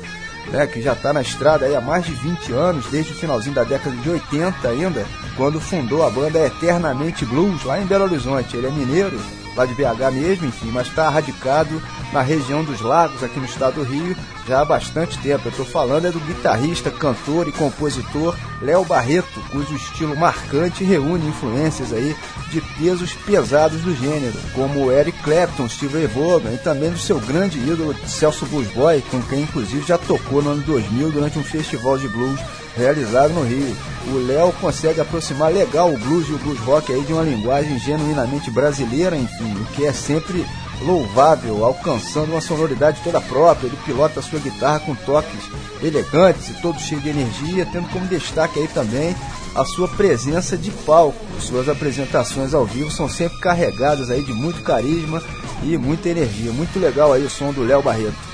[0.51, 3.63] né, que já está na estrada há mais de 20 anos, desde o finalzinho da
[3.63, 8.57] década de 80 ainda, quando fundou a banda Eternamente Blues lá em Belo Horizonte.
[8.57, 9.19] Ele é mineiro,
[9.55, 11.81] lá de BH mesmo, enfim, mas está radicado
[12.13, 14.15] na região dos Lagos, aqui no estado do Rio,
[14.47, 15.47] já há bastante tempo.
[15.47, 21.27] Eu estou falando é do guitarrista, cantor e compositor Léo Barreto, cujo estilo marcante reúne
[21.27, 22.15] influências aí
[22.49, 27.19] de pesos pesados do gênero, como Eric Clapton, Steve Ray Vaughan e também do seu
[27.19, 31.43] grande ídolo Celso Blues Boy, com quem inclusive já tocou no ano 2000 durante um
[31.43, 32.39] festival de blues
[32.75, 33.75] realizado no Rio.
[34.07, 37.77] O Léo consegue aproximar legal o blues e o blues rock aí de uma linguagem
[37.79, 40.45] genuinamente brasileira, enfim, o que é sempre
[40.81, 43.67] louvável, alcançando uma sonoridade toda própria.
[43.67, 45.49] Ele pilota a sua guitarra com toques
[45.81, 49.15] elegantes e todo cheio de energia, tendo como destaque aí também
[49.55, 51.19] a sua presença de palco.
[51.39, 55.21] Suas apresentações ao vivo são sempre carregadas aí de muito carisma
[55.63, 56.51] e muita energia.
[56.51, 58.31] Muito legal aí o som do Léo Barreto.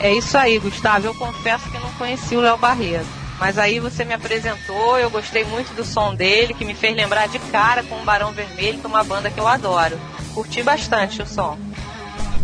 [0.00, 1.06] É, isso aí, Gustavo.
[1.06, 3.25] Eu confesso que não conheci o Léo Barreto.
[3.38, 7.28] Mas aí você me apresentou, eu gostei muito do som dele, que me fez lembrar
[7.28, 9.98] de cara com o Barão Vermelho, que é uma banda que eu adoro.
[10.34, 11.58] Curti bastante o som.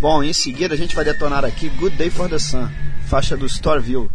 [0.00, 2.68] Bom, em seguida a gente vai detonar aqui Good Day for the Sun,
[3.06, 4.10] faixa do Storeville,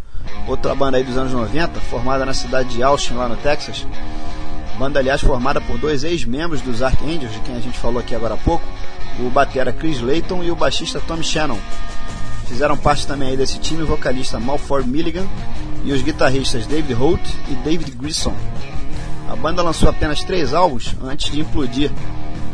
[0.48, 3.88] outra banda aí dos anos 90, formada na cidade de Austin, lá no Texas.
[4.78, 8.36] Banda, aliás, formada por dois ex-membros dos Archangels, de quem a gente falou aqui agora
[8.36, 8.64] há pouco,
[9.20, 11.58] o batera Chris Layton e o baixista Tom Shannon.
[12.50, 15.26] Fizeram parte também aí desse time o vocalista Malford Milligan
[15.86, 18.36] e os guitarristas David Holt e David Grissom.
[19.30, 21.92] A banda lançou apenas três álbuns antes de implodir,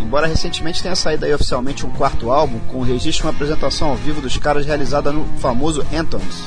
[0.01, 3.95] embora recentemente tenha saído aí oficialmente um quarto álbum com registro de uma apresentação ao
[3.95, 6.43] vivo dos caras realizada no famoso Anthems.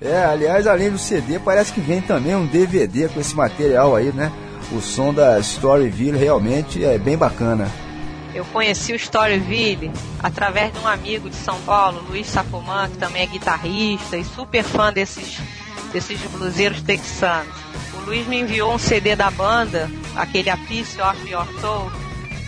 [0.00, 4.12] É, aliás, além do CD, parece que vem também um DVD com esse material aí,
[4.12, 4.30] né?
[4.72, 7.68] O som da Storyville realmente é bem bacana.
[8.34, 9.90] Eu conheci o Storyville
[10.22, 14.62] através de um amigo de São Paulo, Luiz Sapoman, que também é guitarrista e super
[14.62, 15.38] fã desses,
[15.92, 17.54] desses bluseiros texanos.
[17.94, 21.90] O Luiz me enviou um CD da banda, aquele A Piece of Your Soul.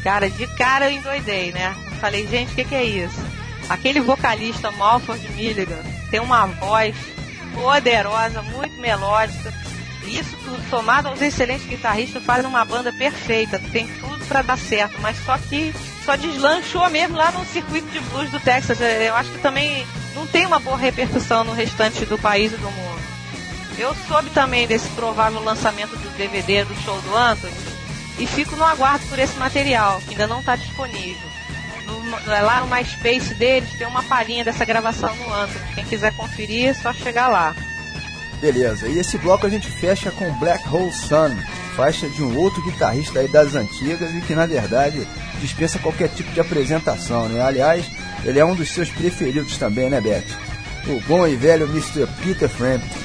[0.05, 1.75] Cara, de cara eu endoidei, né?
[2.01, 3.21] Falei, gente, o que, que é isso?
[3.69, 6.95] Aquele vocalista Malford Milligan tem uma voz
[7.55, 9.53] poderosa, muito melódica.
[10.05, 13.59] Isso tudo, somado aos excelentes guitarristas, faz uma banda perfeita.
[13.59, 15.73] Tem tudo para dar certo, mas só que
[16.05, 18.81] só deslanchou mesmo lá no circuito de blues do Texas.
[18.81, 22.57] É, eu acho que também não tem uma boa repercussão no restante do país e
[22.57, 23.03] do mundo.
[23.79, 27.55] Eu soube também desse provável lançamento do DVD do show do Anthony
[28.19, 31.33] e fico no aguardo por esse material, que ainda não está disponível.
[31.87, 35.75] No, lá no MySpace deles tem uma palhinha dessa gravação no Anthony.
[35.75, 37.55] Quem quiser conferir, é só chegar lá.
[38.43, 41.31] Beleza, e esse bloco a gente fecha com Black Hole Sun,
[41.77, 45.07] faixa de um outro guitarrista aí das antigas e que na verdade
[45.41, 47.41] dispensa qualquer tipo de apresentação, né?
[47.41, 47.87] Aliás,
[48.25, 50.25] ele é um dos seus preferidos também, né, Beth?
[50.89, 52.05] O bom e velho Mr.
[52.21, 52.99] Peter Frampton.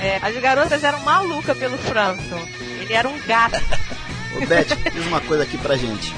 [0.00, 2.40] É, as garotas eram malucas pelo Frampton.
[2.80, 3.62] Ele era um gato.
[4.40, 6.14] Ô, Beth, diz uma coisa aqui pra gente.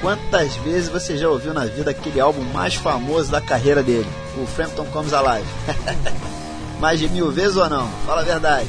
[0.00, 4.08] Quantas vezes você já ouviu na vida aquele álbum mais famoso da carreira dele,
[4.40, 5.48] o Frampton Comes Alive?
[6.80, 7.88] mais de mil vezes ou não?
[8.06, 8.68] Fala a verdade.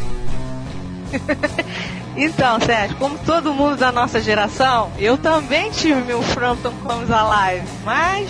[2.16, 7.66] então, Sérgio, como todo mundo da nossa geração, eu também tive meu Frampton Comes Alive,
[7.84, 8.30] mas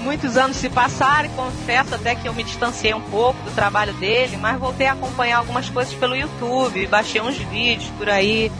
[0.00, 3.94] muitos anos se passaram e confesso até que eu me distanciei um pouco do trabalho
[3.94, 8.52] dele, mas voltei a acompanhar algumas coisas pelo YouTube, baixei uns vídeos por aí.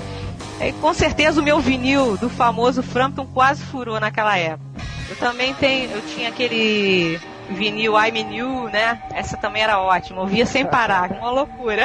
[0.61, 4.65] E com certeza o meu vinil do famoso Frampton quase furou naquela época.
[5.11, 9.01] Eu também tenho, eu tinha aquele vinil I'm New, né?
[9.12, 11.84] Essa também era ótima, ouvia sem parar, uma loucura.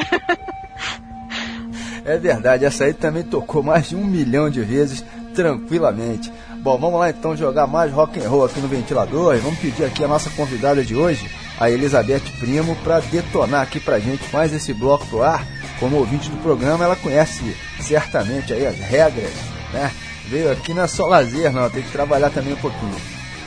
[2.06, 5.04] É verdade, essa aí também tocou mais de um milhão de vezes,
[5.36, 6.32] tranquilamente.
[6.58, 9.86] Bom, vamos lá então jogar mais rock and roll aqui no ventilador e vamos pedir
[9.86, 11.30] aqui a nossa convidada de hoje,
[11.60, 15.46] a Elizabeth Primo, para detonar aqui pra gente mais esse bloco pro ar.
[15.80, 19.32] Como ouvinte do programa, ela conhece certamente aí as regras,
[19.72, 19.92] né?
[20.26, 22.96] Veio aqui não é só lazer, não, tem que trabalhar também um pouquinho.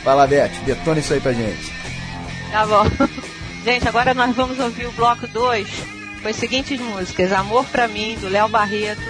[0.02, 1.81] Fala, Beth, detona isso aí pra gente.
[2.52, 2.84] Tá bom.
[3.64, 5.66] Gente, agora nós vamos ouvir o bloco 2
[6.20, 9.00] com as seguintes músicas: Amor pra mim, do Léo Barreto,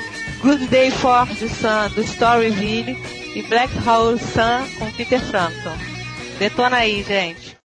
[0.41, 2.97] Good Day for the Sun, do Storyville
[3.35, 5.77] e Black Hole Sun com Peter Frampton.
[6.39, 7.62] Detona aí, gente.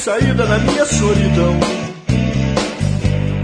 [0.00, 1.60] Saída na minha solidão.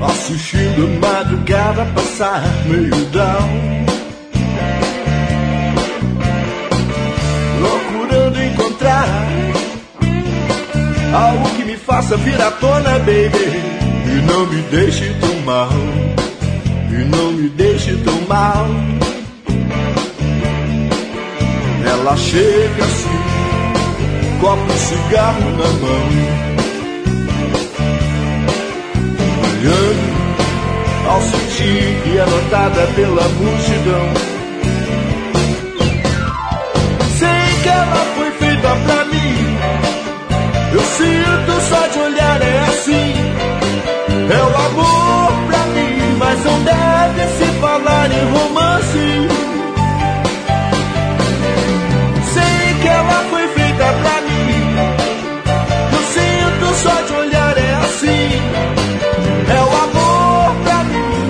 [0.08, 3.86] Assistindo a madrugada passar meio down.
[7.60, 9.06] Procurando encontrar
[11.14, 13.76] algo que me faça vir à tona, baby.
[14.06, 15.68] E não me deixe tão mal.
[16.90, 18.66] E não me deixe tão mal.
[21.84, 23.15] Ela chega assim,
[24.40, 26.06] copo de cigarro na mão.
[29.44, 30.16] Olhando
[31.08, 34.06] ao sentir que é notada pela multidão.
[37.18, 39.56] Sei que ela foi feita pra mim.
[40.72, 43.14] Eu sinto só de olhar, é assim.
[44.28, 49.35] É o amor pra mim, mas não deve se falar em romance.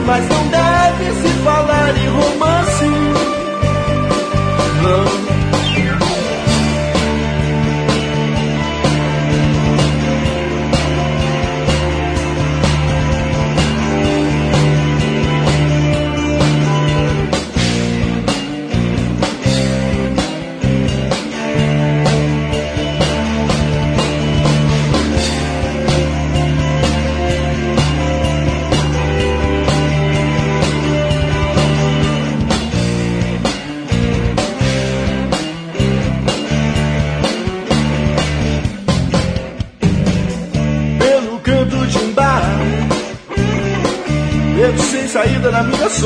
[0.07, 2.85] Mas não deve se falar em romance.
[4.83, 5.26] Não.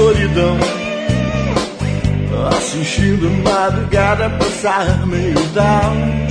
[0.01, 0.57] Solidão.
[2.57, 6.27] Assistindo madrugada passar meio down.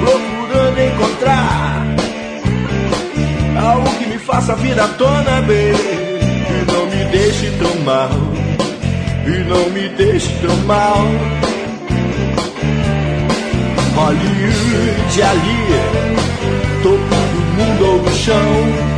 [0.00, 1.96] Procurando encontrar
[3.60, 5.98] algo que me faça vir à tona, baby.
[6.50, 8.10] E não me deixe tão mal.
[9.26, 11.04] E não me deixe tão mal.
[13.96, 15.60] Hollywood ali,
[16.84, 18.97] topo do mundo no chão.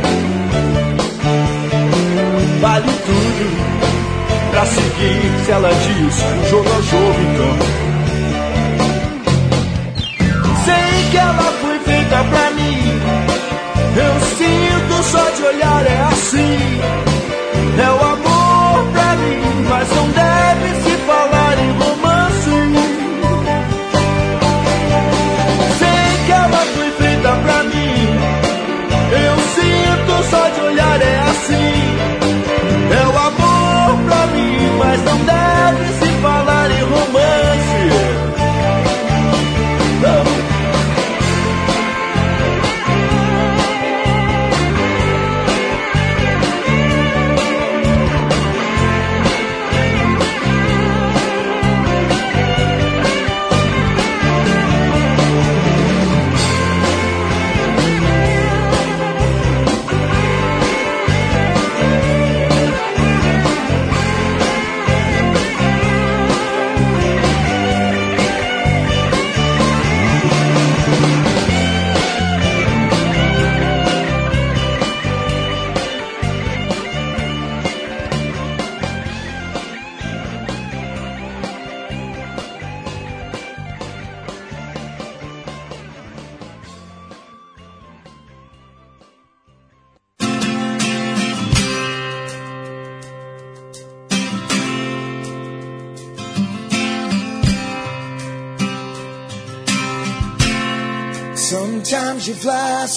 [2.81, 3.45] Vale tudo
[4.49, 7.57] pra seguir se ela diz jogo é o jogo então.
[10.65, 12.99] Sei que ela foi feita pra mim.
[13.95, 16.81] Eu sinto só de olhar, é assim.
[17.77, 21.30] É o amor pra mim, mas não deve se falar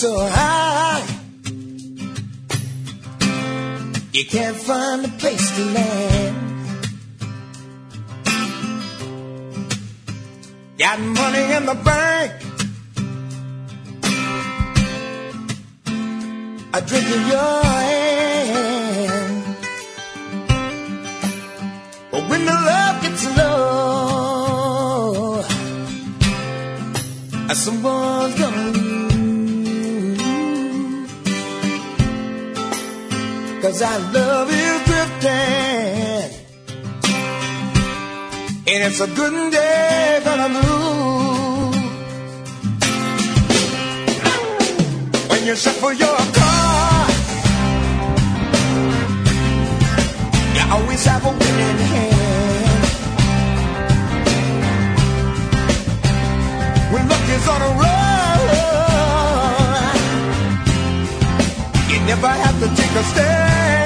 [0.05, 1.03] so high,
[4.13, 6.37] you can't find a place to land.
[10.77, 12.33] Got money in the bank,
[16.77, 19.35] a drink in your hand.
[22.11, 23.65] But when the love gets low,
[27.55, 28.54] someone's gonna
[33.75, 36.31] Cause our love is drifting.
[38.71, 41.77] And it's a good day gonna lose.
[45.29, 47.09] When you shuffle your car,
[50.55, 52.15] you always have a winning hand.
[56.93, 57.09] When
[62.07, 63.85] never have to take a stand.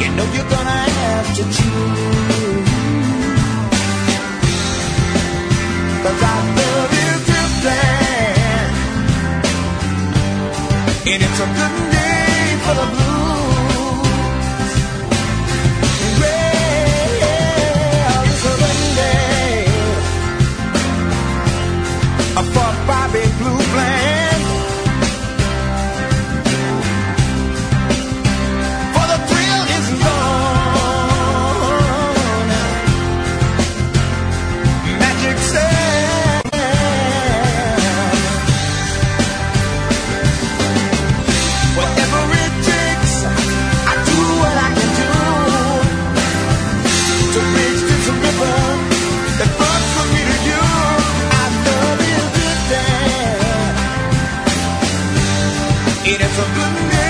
[0.02, 2.70] you know you're gonna have to choose.
[6.04, 8.68] Cause I love you to plan.
[11.12, 13.05] And it's a good day for the blue.
[56.08, 57.05] It is a good day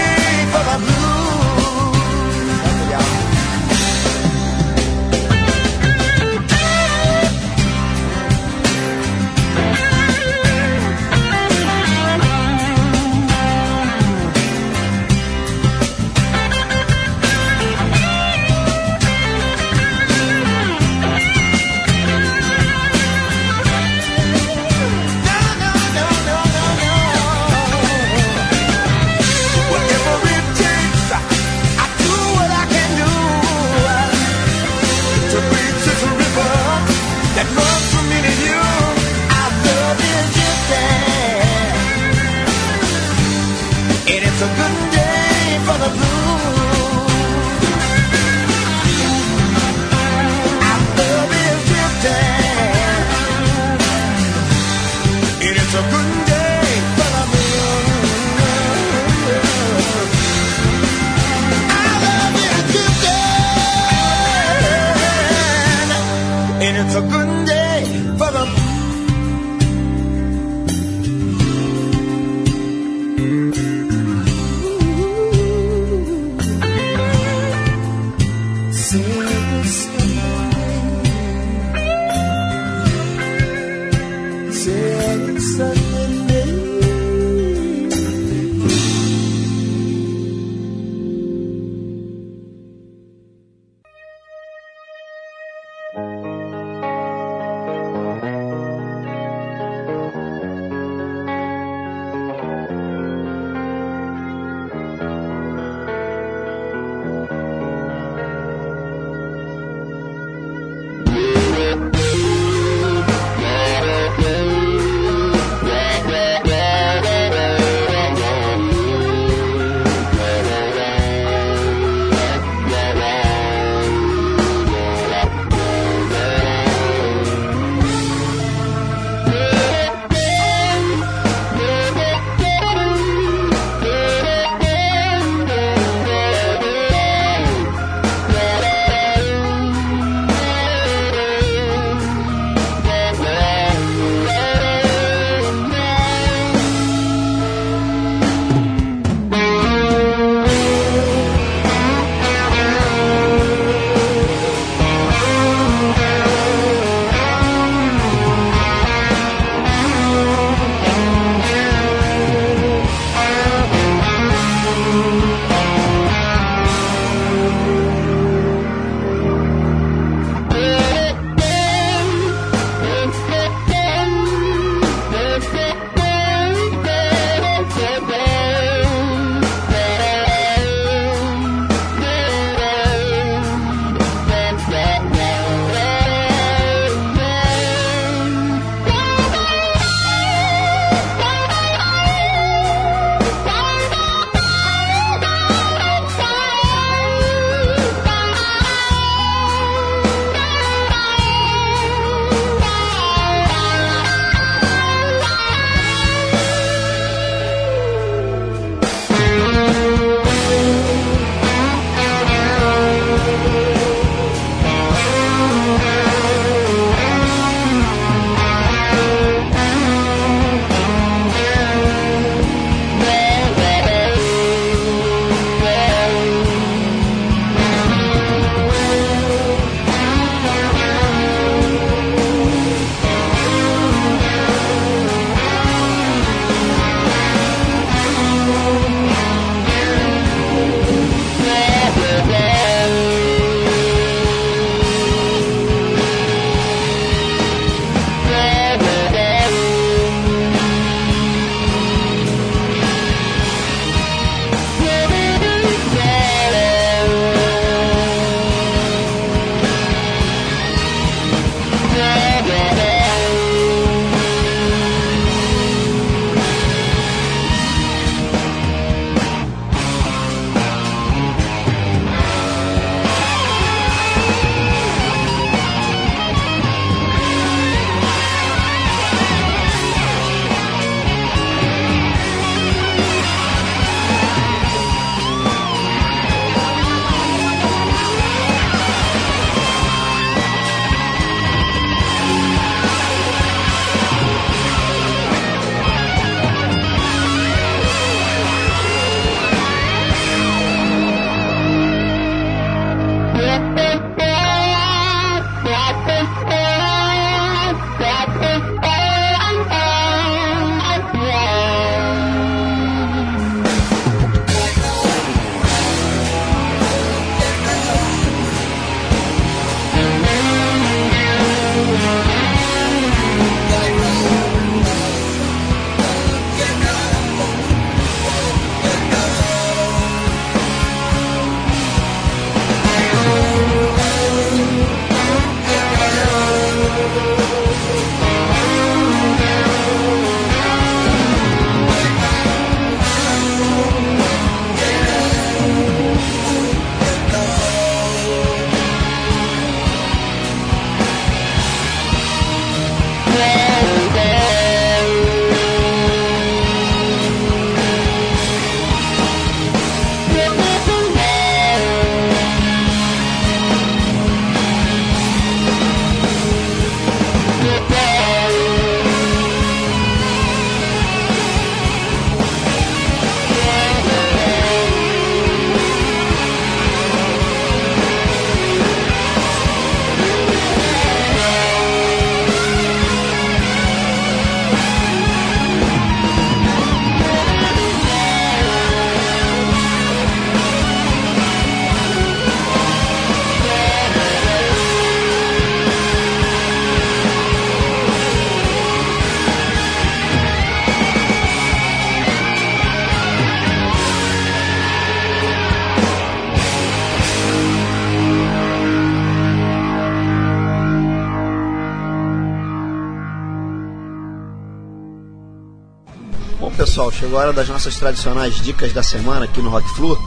[417.36, 420.18] pessoal, chegou a hora das nossas tradicionais dicas da semana aqui no Rock Flu.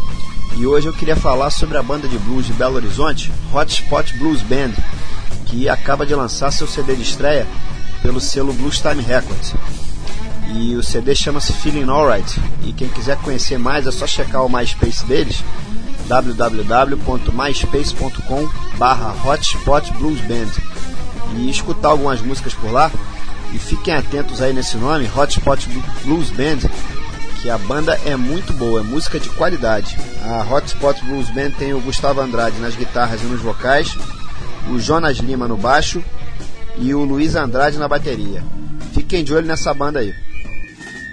[0.57, 4.43] E hoje eu queria falar sobre a banda de blues de Belo Horizonte, Hotspot Blues
[4.43, 4.73] Band,
[5.47, 7.47] que acaba de lançar seu CD de estreia
[8.03, 9.55] pelo selo Blues Time Records.
[10.55, 12.41] E o CD chama-se Feeling Alright.
[12.65, 15.43] E quem quiser conhecer mais é só checar o MySpace deles,
[16.09, 18.49] www.myspace.com
[19.25, 20.51] Hotspot Blues Band
[21.37, 22.91] e escutar algumas músicas por lá.
[23.53, 25.69] E fiquem atentos aí nesse nome, Hotspot
[26.05, 26.69] Blues Band,
[27.41, 29.97] que a banda é muito boa, é música de qualidade.
[30.25, 33.97] A Hotspot Blues Band tem o Gustavo Andrade nas guitarras e nos vocais,
[34.69, 36.03] o Jonas Lima no baixo
[36.77, 38.43] e o Luiz Andrade na bateria.
[38.93, 40.15] Fiquem de olho nessa banda aí.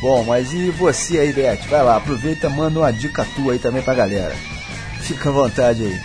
[0.00, 1.66] Bom, mas e você aí, Beth?
[1.68, 4.34] Vai lá, aproveita, manda uma dica tua aí também pra galera.
[5.00, 6.00] Fica à vontade aí.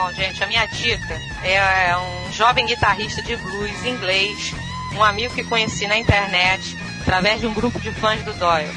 [0.00, 4.54] Bom, gente, a minha dica é um jovem guitarrista de blues inglês,
[4.94, 8.70] um amigo que conheci na internet, através de um grupo de fãs do Doyle.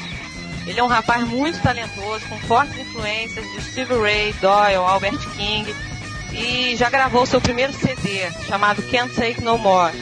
[0.66, 5.72] Ele é um rapaz muito talentoso, com fortes influências de Steve Ray, Doyle, Albert King,
[6.32, 9.92] e já gravou seu primeiro CD, chamado Can't Take No More,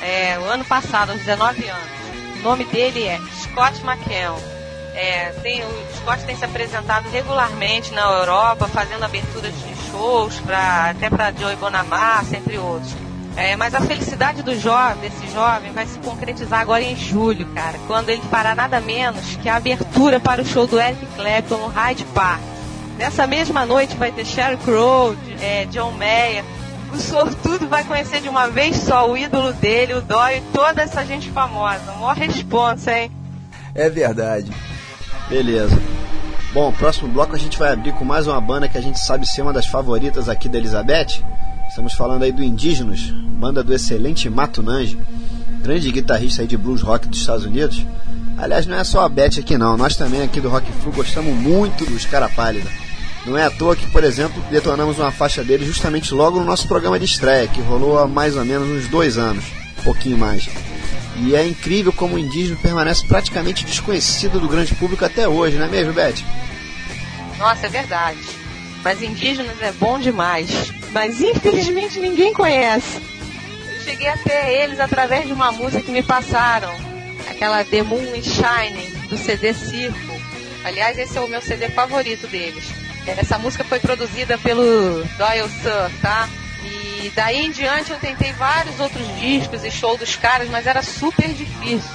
[0.00, 1.90] é, o ano passado, aos 19 anos.
[2.36, 4.49] O nome dele é Scott McKeown.
[4.94, 10.90] É, tem, o Scott tem se apresentado regularmente na Europa, fazendo aberturas de shows, pra,
[10.90, 12.94] até para Joey Bonamassa, entre outros.
[13.36, 17.78] É, mas a felicidade do jovem, desse jovem, vai se concretizar agora em julho, cara,
[17.86, 21.68] quando ele fará nada menos que a abertura para o show do Eric Clapton no
[21.68, 22.40] Hyde Park.
[22.98, 26.44] Nessa mesma noite vai ter Sheryl Crow, é, John Mayer.
[26.92, 30.82] O sortudo vai conhecer de uma vez só o ídolo dele, o Dói e toda
[30.82, 31.92] essa gente famosa.
[31.98, 33.10] Mó responsa, hein?
[33.74, 34.52] É verdade.
[35.30, 35.80] Beleza.
[36.52, 39.24] Bom, próximo bloco a gente vai abrir com mais uma banda que a gente sabe
[39.24, 41.22] ser uma das favoritas aqui da Elizabeth.
[41.68, 44.98] Estamos falando aí do Indígenas, banda do excelente Mato Nange,
[45.62, 47.86] grande guitarrista aí de blues rock dos Estados Unidos.
[48.36, 51.32] Aliás, não é só a Beth aqui não, nós também aqui do Rock Flu gostamos
[51.32, 52.68] muito dos Cara Pálida.
[53.24, 56.66] Não é à toa que, por exemplo, detonamos uma faixa dele justamente logo no nosso
[56.66, 59.44] programa de estreia, que rolou há mais ou menos uns dois anos,
[59.78, 60.48] um pouquinho mais.
[61.22, 65.66] E é incrível como o indígena permanece praticamente desconhecido do grande público até hoje, não
[65.66, 66.24] é mesmo, Beth?
[67.38, 68.18] Nossa, é verdade.
[68.82, 70.72] Mas indígenas é bom demais.
[70.92, 72.98] Mas infelizmente ninguém conhece.
[73.74, 76.74] Eu cheguei até eles através de uma música que me passaram.
[77.28, 80.20] Aquela The Moon is Shining, do CD Circo.
[80.64, 82.64] Aliás, esse é o meu CD favorito deles.
[83.06, 86.28] Essa música foi produzida pelo Doyle Sir, tá?
[86.62, 90.82] E daí em diante eu tentei vários outros discos e show dos caras, mas era
[90.82, 91.90] super difícil.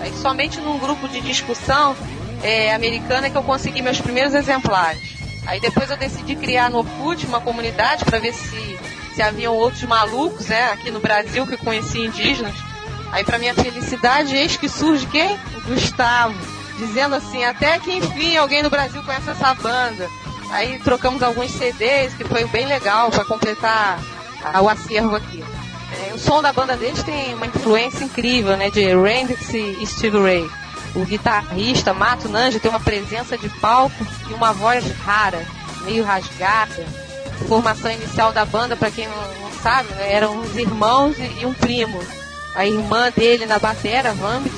[0.00, 1.96] Aí somente num grupo de discussão
[2.42, 5.20] é, americana que eu consegui meus primeiros exemplares.
[5.46, 8.78] Aí depois eu decidi criar no Orkut uma comunidade para ver se,
[9.14, 12.54] se haviam outros malucos né, aqui no Brasil que conheciam indígenas.
[13.12, 15.38] Aí para minha felicidade, eis que surge quem?
[15.66, 16.38] Gustavo.
[16.78, 20.08] Dizendo assim, até que enfim alguém no Brasil conhece essa banda.
[20.50, 24.00] Aí trocamos alguns CDs, que foi bem legal para completar
[24.62, 25.44] o acervo aqui.
[25.92, 28.70] É, o som da banda deles tem uma influência incrível, né?
[28.70, 30.50] De Randy e Steve Ray.
[30.94, 35.44] O guitarrista Mato Nanji tem uma presença de palco e uma voz rara,
[35.82, 36.84] meio rasgada.
[37.40, 41.42] A formação inicial da banda, para quem não, não sabe, né, eram uns irmãos e,
[41.42, 42.00] e, um primo.
[42.54, 44.54] A irmã dele na bateria, Vambit,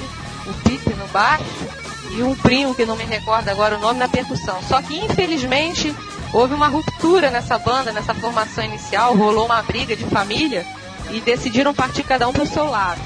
[0.46, 1.81] o Pete no baixo
[2.16, 4.60] e um primo que não me recordo agora o nome na percussão.
[4.68, 5.94] Só que infelizmente
[6.32, 10.64] houve uma ruptura nessa banda, nessa formação inicial, rolou uma briga de família
[11.10, 13.00] e decidiram partir cada um para o seu lado.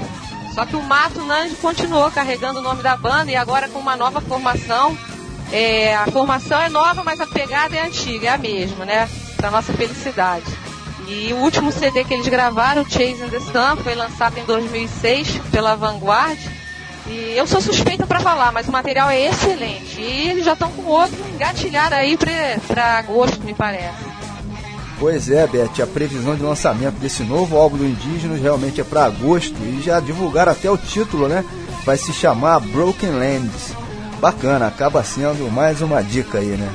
[0.53, 3.95] Só que o Mato Nanji continuou carregando o nome da banda e agora com uma
[3.95, 4.97] nova formação.
[5.51, 9.07] É, a formação é nova, mas a pegada é antiga, é a mesma, né?
[9.37, 10.45] Para nossa felicidade.
[11.07, 15.75] E o último CD que eles gravaram, Chasing the Sun, foi lançado em 2006 pela
[15.75, 16.39] Vanguard.
[17.09, 19.99] E eu sou suspeita para falar, mas o material é excelente.
[19.99, 24.05] E eles já estão com outro engatilhado aí para agosto, me parece.
[24.99, 29.05] Pois é, Beth, a previsão de lançamento desse novo álbum do Indígenas realmente é para
[29.05, 31.45] agosto e já divulgaram até o título, né?
[31.85, 33.73] Vai se chamar Broken Lands.
[34.19, 36.73] Bacana, acaba sendo mais uma dica aí, né?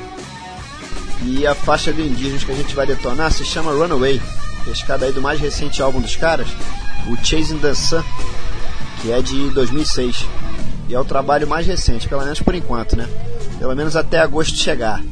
[1.25, 4.23] E a faixa do Indígenas que a gente vai detonar se chama Runaway,
[4.65, 6.49] pescada aí do mais recente álbum dos caras,
[7.09, 8.05] o Chasing the Sun,
[9.03, 10.25] que é de 2006.
[10.89, 13.09] E é o trabalho mais recente, pelo menos por enquanto, né?
[13.59, 15.03] Pelo menos até agosto chegar.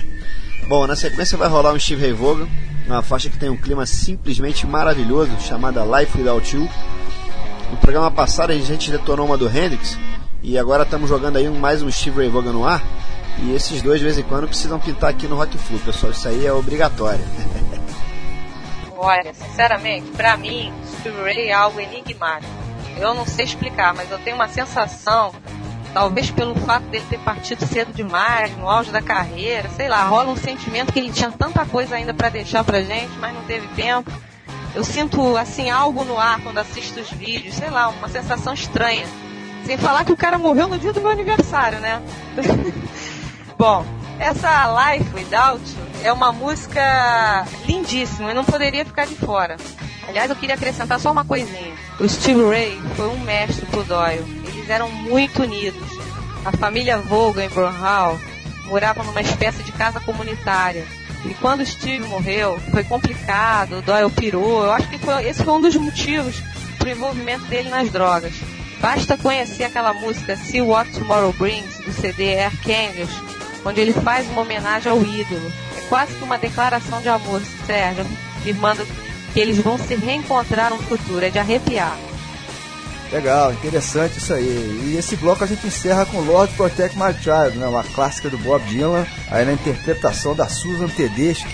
[0.68, 2.46] Bom, na sequência vai rolar um Steve Ray Vaughan,
[2.86, 6.68] uma faixa que tem um clima simplesmente maravilhoso, chamada Life Without You.
[7.70, 9.98] No programa passado a gente detonou uma do Hendrix,
[10.42, 12.82] e agora estamos jogando aí mais um Steve Ray Vaughan no ar.
[13.38, 16.12] E esses dois, de vez em quando, precisam pintar aqui no Rock Flu, pessoal.
[16.12, 17.24] Isso aí é obrigatório.
[18.96, 22.69] Olha, sinceramente, para mim, Steve Ray é algo enigmático.
[23.00, 25.32] Eu não sei explicar, mas eu tenho uma sensação
[25.92, 30.30] Talvez pelo fato dele ter partido cedo demais, no auge da carreira, sei lá, rola
[30.30, 33.66] um sentimento que ele tinha tanta coisa ainda para deixar pra gente, mas não teve
[33.68, 34.10] tempo.
[34.72, 39.04] Eu sinto, assim, algo no ar quando assisto os vídeos, sei lá, uma sensação estranha.
[39.64, 42.00] Sem falar que o cara morreu no dia do meu aniversário, né?
[43.58, 43.84] Bom,
[44.20, 45.60] essa Life Without
[46.04, 49.56] é uma música lindíssima e não poderia ficar de fora.
[50.10, 51.74] Aliás, eu queria acrescentar só uma coisinha.
[51.98, 54.40] O Steve Ray foi um mestre pro Doyle
[54.70, 55.82] eram muito unidos.
[56.44, 58.18] A família Volga em Brunhall
[58.66, 60.86] morava numa espécie de casa comunitária.
[61.24, 64.64] E quando Steve morreu, foi complicado, o Doyle pirou.
[64.64, 66.36] Eu acho que foi, esse foi um dos motivos
[66.78, 68.32] para o envolvimento dele nas drogas.
[68.80, 73.10] Basta conhecer aquela música See What Tomorrow Brings, do CD Air Canvas,
[73.66, 75.52] onde ele faz uma homenagem ao ídolo.
[75.76, 78.06] É quase que uma declaração de amor, Sérgio,
[78.38, 78.86] afirmando
[79.32, 81.24] que eles vão se reencontrar no futuro.
[81.24, 81.96] É de arrepiar.
[83.12, 84.92] Legal, interessante isso aí.
[84.92, 87.66] E esse bloco a gente encerra com Lord Protect My Child, né?
[87.66, 91.44] uma clássica do Bob Dylan, aí na interpretação da Susan Tedeschi,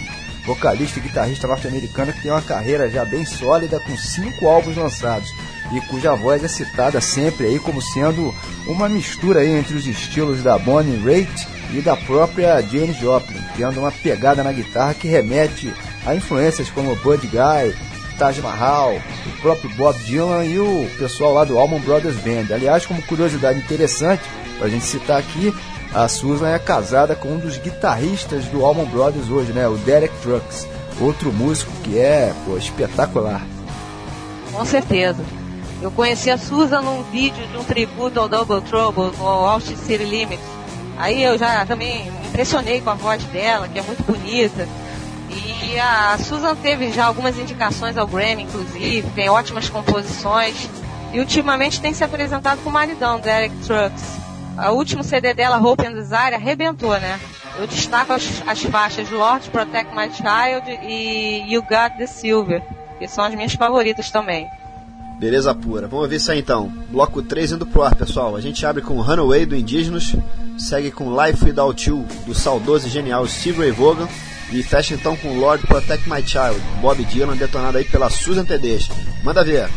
[0.44, 5.34] vocalista e guitarrista norte-americana que tem uma carreira já bem sólida com cinco álbuns lançados
[5.72, 8.34] e cuja voz é citada sempre aí como sendo
[8.66, 13.80] uma mistura aí entre os estilos da Bonnie Raitt e da própria Jane Joplin, tendo
[13.80, 15.72] uma pegada na guitarra que remete
[16.06, 17.76] a influências como Bud Guy,
[18.18, 18.94] Taj Mahal,
[19.26, 22.54] o próprio Bob Dylan e o pessoal lá do Allman Brothers Band.
[22.54, 24.22] Aliás, como curiosidade interessante,
[24.56, 25.52] para a gente citar aqui,
[25.92, 29.68] a Susan é casada com um dos guitarristas do Allman Brothers hoje, né?
[29.68, 30.66] O Derek Trucks,
[31.00, 33.44] outro músico que é pô, espetacular.
[34.52, 35.22] Com certeza.
[35.82, 40.04] Eu conheci a Susan num vídeo de um tributo ao Double Trouble no Austin City
[40.04, 40.42] Limits.
[40.96, 44.66] Aí eu já também me impressionei com a voz dela, que é muito bonita.
[45.36, 50.68] E a Susan teve já algumas indicações ao Grammy, inclusive, tem ótimas composições.
[51.12, 54.18] E ultimamente tem se apresentado com o maridão, Derek Trucks.
[54.56, 57.20] O último CD dela, Hope and Desire, arrebentou, né?
[57.58, 62.62] Eu destaco as, as faixas Lord Protect My Child e You Got the Silver,
[62.98, 64.46] que são as minhas favoritas também.
[65.18, 65.86] Beleza pura.
[65.86, 66.70] Vamos ver isso aí então.
[66.90, 68.36] Bloco 3 indo pro ar, pessoal.
[68.36, 70.14] A gente abre com Runaway do Indígenas,
[70.58, 74.08] segue com Life Without You do saudoso e genial Steve Ray Vaughan
[74.50, 78.92] e fecha então com Lord Protect My Child, Bob Dylan, detonado aí pela Susan Tedeschi.
[79.22, 79.68] Manda ver.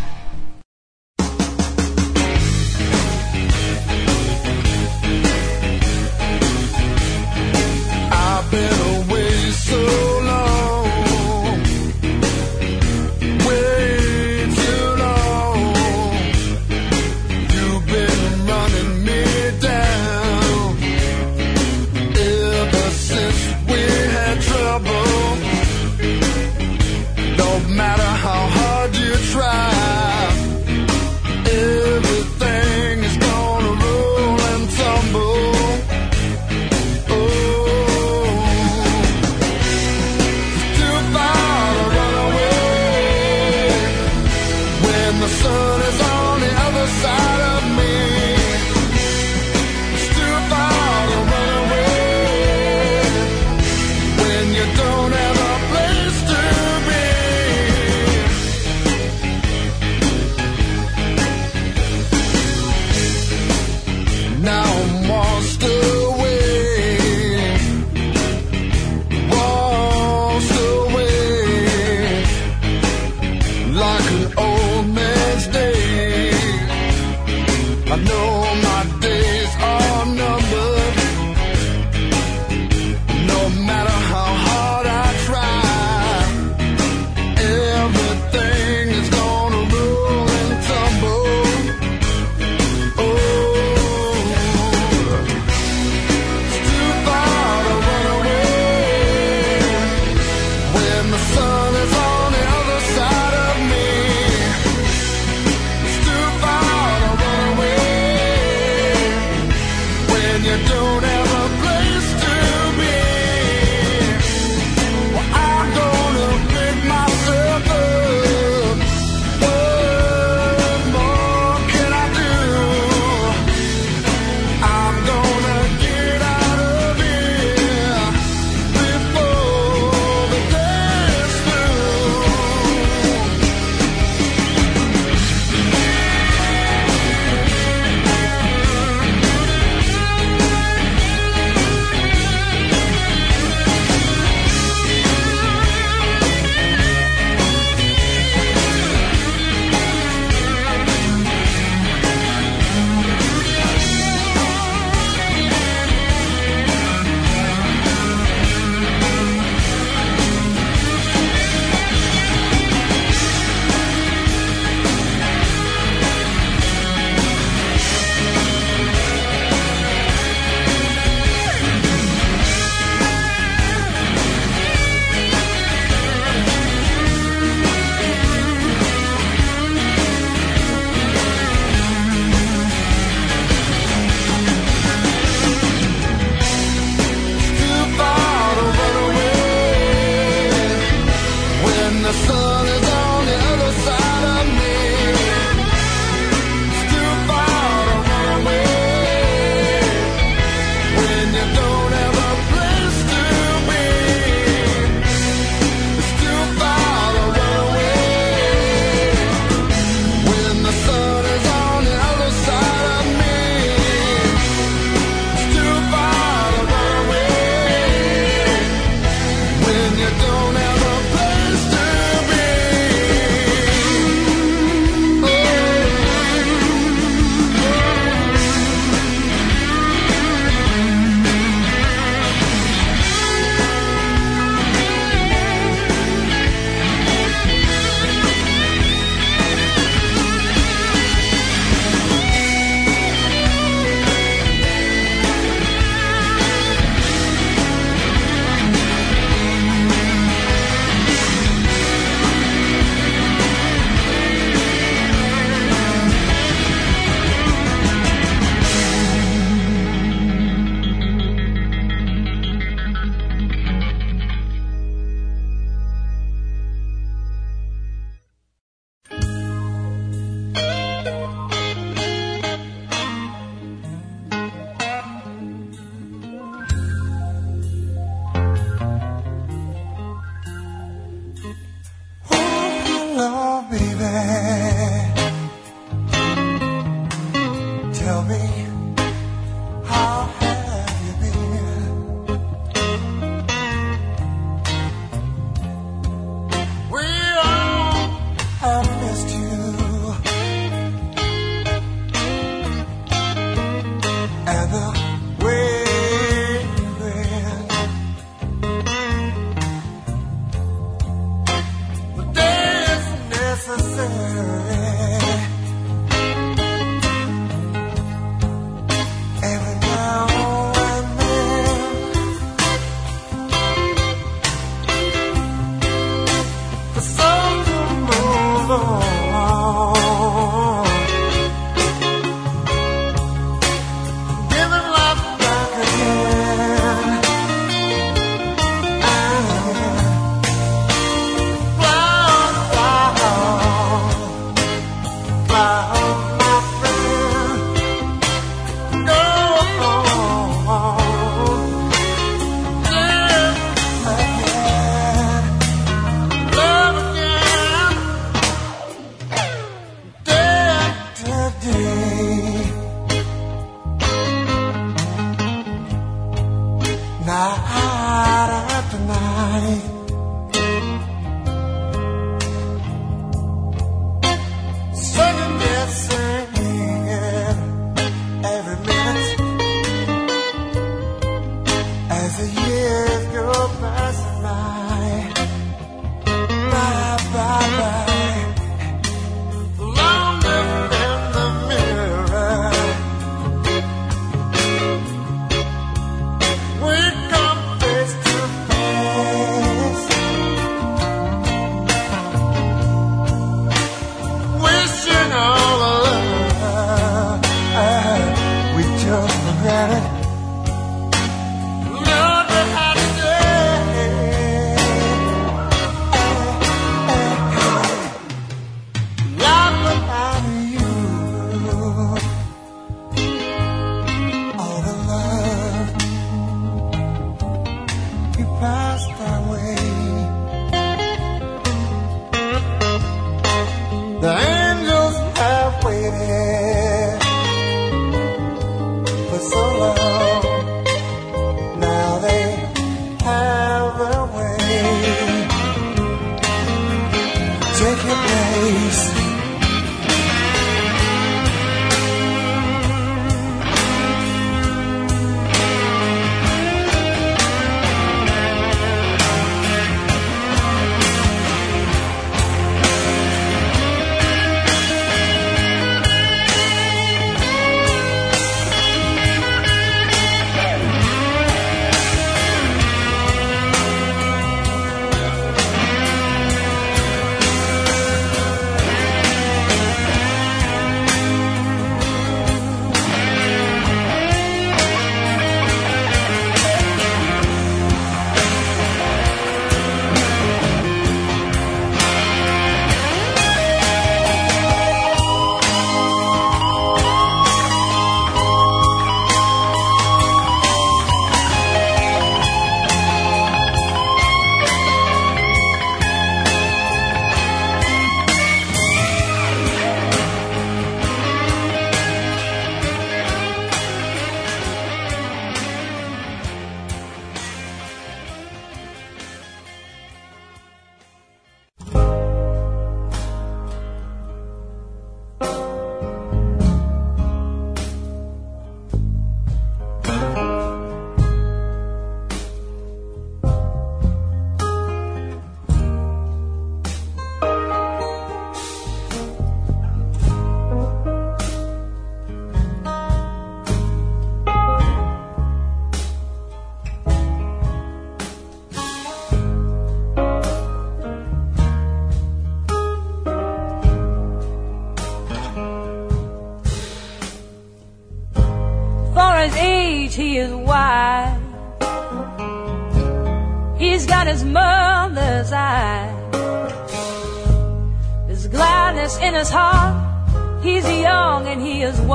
[64.88, 65.89] monster.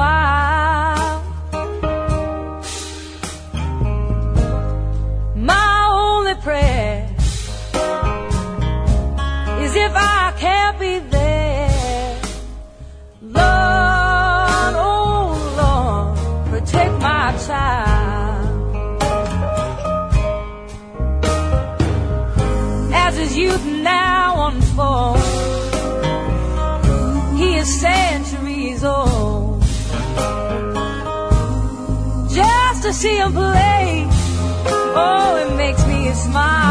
[0.05, 0.44] why.
[36.35, 36.64] Smile.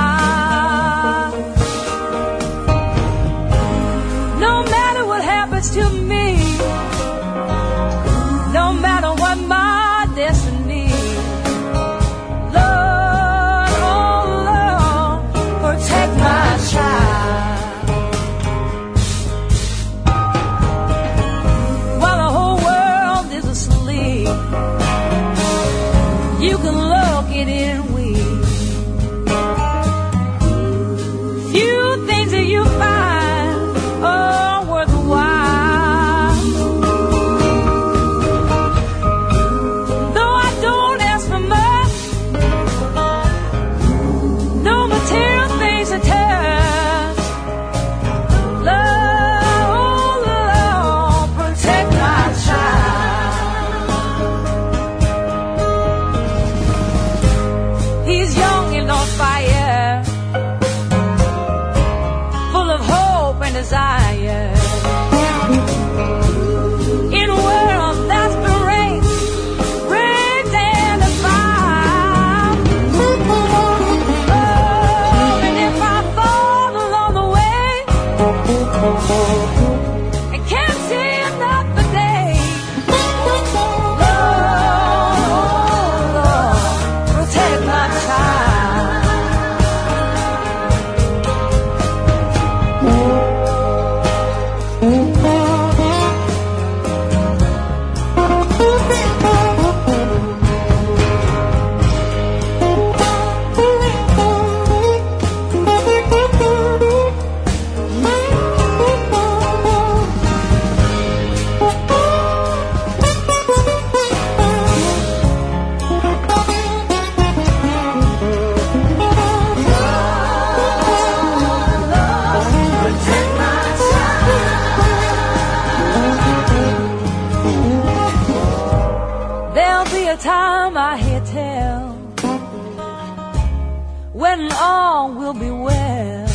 [135.04, 136.28] All will be well.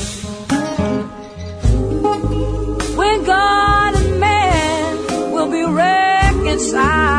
[3.01, 7.18] When God and man will be reconciled.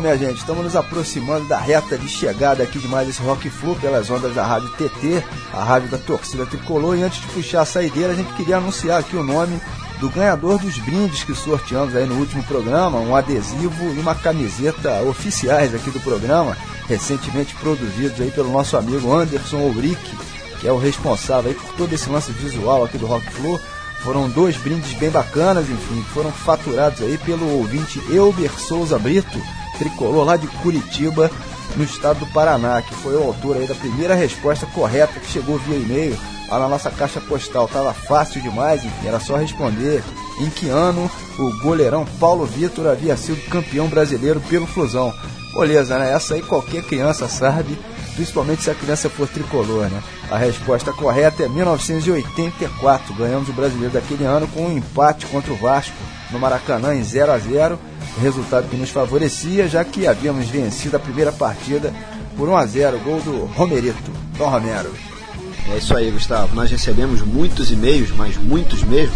[0.00, 3.50] Bom, minha gente, estamos nos aproximando da reta de chegada aqui de mais esse Rock
[3.50, 5.22] Flu pelas ondas da Rádio TT,
[5.52, 6.96] a rádio da torcida tricolor.
[6.96, 9.60] E antes de puxar a saideira, a gente queria anunciar aqui o nome
[10.00, 15.02] do ganhador dos brindes que sorteamos aí no último programa, um adesivo e uma camiseta
[15.02, 16.56] oficiais aqui do programa,
[16.88, 20.16] recentemente produzidos aí pelo nosso amigo Anderson Ulrich,
[20.62, 23.60] que é o responsável aí por todo esse lance visual aqui do Rock Flu.
[24.02, 29.38] Foram dois brindes bem bacanas, enfim, que foram faturados aí pelo ouvinte Elber Souza Brito,
[29.80, 31.30] tricolor lá de Curitiba,
[31.74, 35.56] no estado do Paraná, que foi o autor aí da primeira resposta correta que chegou
[35.58, 36.18] via e-mail
[36.50, 37.66] lá na nossa caixa postal.
[37.66, 40.02] Tava fácil demais, enfim, era só responder
[40.38, 45.14] em que ano o goleirão Paulo Vitor havia sido campeão brasileiro pelo Flusão.
[45.54, 46.12] Beleza, né?
[46.12, 47.78] Essa aí qualquer criança sabe,
[48.14, 50.02] principalmente se a criança for tricolor, né?
[50.30, 53.14] A resposta correta é 1984.
[53.14, 55.96] Ganhamos o brasileiro daquele ano com um empate contra o Vasco
[56.30, 57.78] no Maracanã em 0 a 0
[58.18, 61.94] resultado que nos favorecia, já que havíamos vencido a primeira partida
[62.36, 64.90] por 1 a 0 gol do Romerito, Dom Romero.
[65.72, 66.54] É isso aí, Gustavo.
[66.54, 69.14] Nós recebemos muitos e-mails, mas muitos mesmo.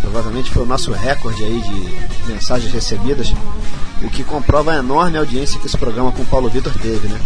[0.00, 3.32] Provavelmente foi o nosso recorde aí de mensagens recebidas,
[4.02, 7.18] o que comprova a enorme audiência que esse programa com o Paulo Vitor teve, né?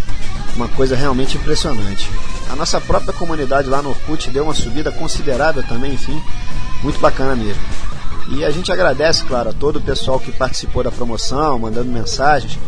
[0.55, 2.09] Uma coisa realmente impressionante.
[2.51, 6.21] A nossa própria comunidade lá no Orkut deu uma subida considerável também, enfim,
[6.83, 7.63] muito bacana mesmo.
[8.31, 12.59] E a gente agradece, claro, a todo o pessoal que participou da promoção, mandando mensagens.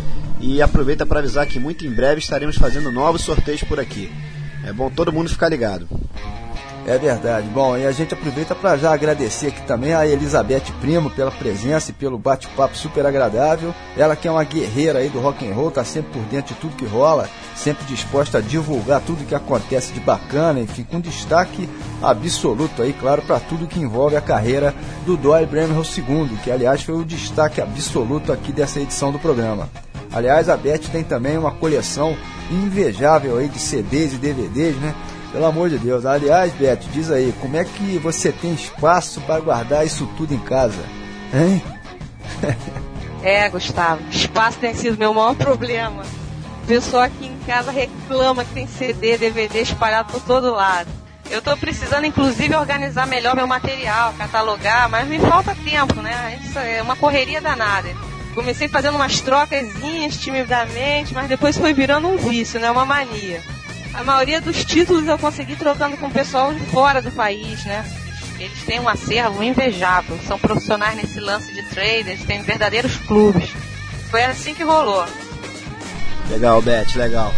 [0.40, 4.12] E aproveita para avisar que muito em breve estaremos fazendo novos sorteios por aqui.
[4.66, 5.89] É bom todo mundo ficar ligado.
[6.84, 7.48] É verdade.
[7.48, 11.90] Bom, e a gente aproveita para já agradecer aqui também a Elizabeth Primo pela presença
[11.90, 13.72] e pelo bate-papo super agradável.
[13.96, 16.60] Ela que é uma guerreira aí do rock and roll, tá sempre por dentro de
[16.60, 21.68] tudo que rola, sempre disposta a divulgar tudo que acontece de bacana, enfim, com destaque
[22.02, 24.74] absoluto aí, claro, para tudo que envolve a carreira
[25.06, 29.68] do Doyle Bramwell II, que aliás foi o destaque absoluto aqui dessa edição do programa.
[30.12, 32.14] Aliás, a Beth tem também uma coleção
[32.50, 34.94] invejável aí de CDs e DVDs, né?
[35.32, 36.04] Pelo amor de Deus.
[36.04, 40.38] Aliás, Beto, diz aí, como é que você tem espaço para guardar isso tudo em
[40.38, 40.84] casa?
[41.34, 41.62] Hein?
[43.24, 46.02] É, Gustavo, espaço tem sido meu maior problema.
[46.64, 50.90] O pessoal aqui em casa reclama que tem CD, DVD espalhado por todo lado.
[51.30, 56.38] Eu tô precisando, inclusive, organizar melhor meu material, catalogar, mas me falta tempo, né?
[56.42, 57.88] Isso é uma correria danada.
[58.34, 62.70] Comecei fazendo umas trocazinhas timidamente, mas depois foi virando um vício, né?
[62.70, 63.40] Uma mania.
[63.94, 67.85] A maioria dos títulos eu consegui trocando com o pessoal de fora do país, né?
[68.39, 73.51] Eles têm um acervo invejável, são profissionais nesse lance de traders, têm verdadeiros clubes.
[74.10, 75.05] Foi assim que rolou.
[76.31, 77.32] Legal, Beth, legal.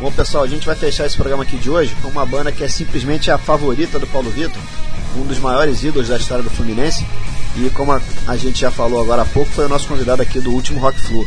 [0.00, 2.62] Bom, pessoal, a gente vai fechar esse programa aqui de hoje com uma banda que
[2.62, 4.60] é simplesmente a favorita do Paulo Vitor,
[5.16, 7.06] um dos maiores ídolos da história do Fluminense.
[7.56, 10.40] E como a, a gente já falou agora há pouco, foi o nosso convidado aqui
[10.40, 11.24] do último Rock Flu.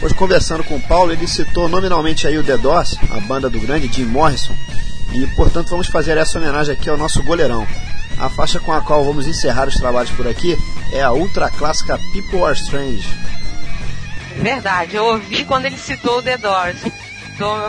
[0.00, 3.60] Hoje, conversando com o Paulo, ele citou nominalmente aí o The Doors, a banda do
[3.60, 4.54] grande Jim Morrison,
[5.12, 7.66] e portanto vamos fazer essa homenagem aqui ao nosso goleirão.
[8.18, 10.56] A faixa com a qual vamos encerrar os trabalhos por aqui
[10.92, 13.08] é a ultra clássica People Are Strange.
[14.36, 16.78] Verdade, eu ouvi quando ele citou o The Doors.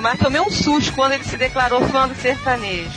[0.02, 2.92] Mas tomei um susto quando ele se declarou fã do sertanejo.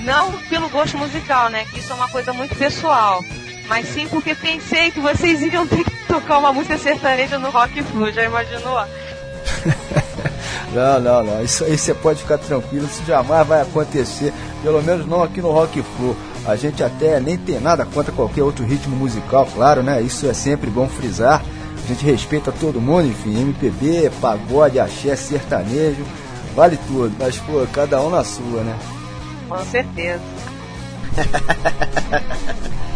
[0.00, 1.64] Não pelo gosto musical, né?
[1.64, 3.24] Que isso é uma coisa muito pessoal.
[3.70, 7.80] Mas sim porque pensei que vocês iriam ter que tocar uma música sertaneja no Rock
[7.84, 8.10] Flu.
[8.10, 8.84] Já imaginou?
[10.72, 11.42] Não, não, não.
[11.42, 14.32] Isso aí você pode ficar tranquilo, isso jamais vai acontecer.
[14.62, 16.16] Pelo menos não aqui no Rock Flu.
[16.46, 20.00] A gente até nem tem nada contra qualquer outro ritmo musical, claro, né?
[20.00, 21.42] Isso é sempre bom frisar.
[21.84, 26.04] A gente respeita todo mundo, enfim, MPB, pagode, axé, sertanejo,
[26.54, 27.12] vale tudo.
[27.18, 28.78] Mas, pô, cada um na sua, né?
[29.48, 30.22] Com certeza.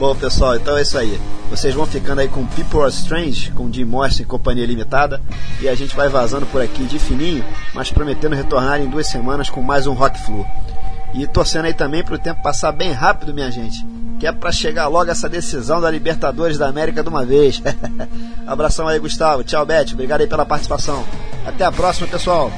[0.00, 1.20] Bom, pessoal, então é isso aí.
[1.50, 5.20] Vocês vão ficando aí com People Are Strange, com Jim Morrison e Companhia Limitada.
[5.60, 7.44] E a gente vai vazando por aqui de fininho,
[7.74, 10.46] mas prometendo retornar em duas semanas com mais um Rock Flu.
[11.12, 13.84] E torcendo aí também para o tempo passar bem rápido, minha gente.
[14.18, 17.62] Que é para chegar logo essa decisão da Libertadores da América de uma vez.
[18.46, 19.44] Abração aí, Gustavo.
[19.44, 19.92] Tchau, Beth.
[19.92, 21.04] Obrigado aí pela participação.
[21.44, 22.50] Até a próxima, pessoal.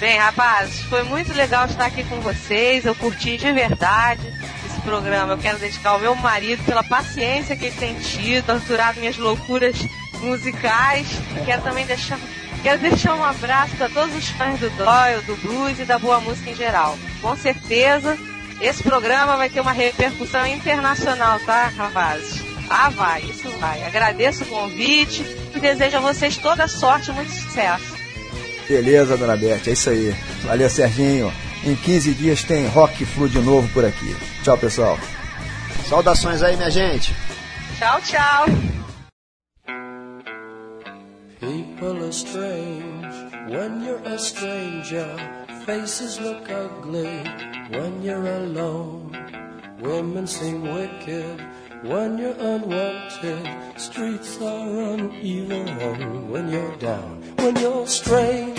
[0.00, 2.84] Bem, rapazes, foi muito legal estar aqui com vocês.
[2.84, 4.42] Eu curti de verdade
[4.82, 5.32] programa.
[5.32, 9.76] Eu quero dedicar ao meu marido pela paciência que ele tem tido, torturado minhas loucuras
[10.20, 11.06] musicais.
[11.44, 12.18] Quero também deixar,
[12.62, 16.20] quero deixar um abraço para todos os fãs do Doyle, do blues e da boa
[16.20, 16.98] música em geral.
[17.20, 18.16] Com certeza,
[18.60, 22.42] esse programa vai ter uma repercussão internacional, tá, rapazes?
[22.70, 23.84] Ah, vai, isso vai.
[23.84, 27.92] Agradeço o convite e desejo a vocês toda sorte e muito sucesso.
[28.68, 30.14] Beleza, dona Beth, é isso aí.
[30.44, 31.32] Valeu, Serginho.
[31.64, 34.16] Em 15 dias tem Rock Flu de novo por aqui.
[34.42, 34.98] Tchau, pessoal.
[35.88, 37.14] Saudações aí, minha gente.
[37.78, 38.46] Tchau, tchau.
[41.38, 43.14] People are strange
[43.48, 45.06] when you're a stranger.
[45.64, 47.22] Faces look ugly
[47.70, 49.12] when you're alone.
[49.80, 51.40] Women seem wicked
[51.84, 53.48] when you're unwanted.
[53.76, 57.22] Streets are uneven when you're down.
[57.38, 58.58] When you're strange,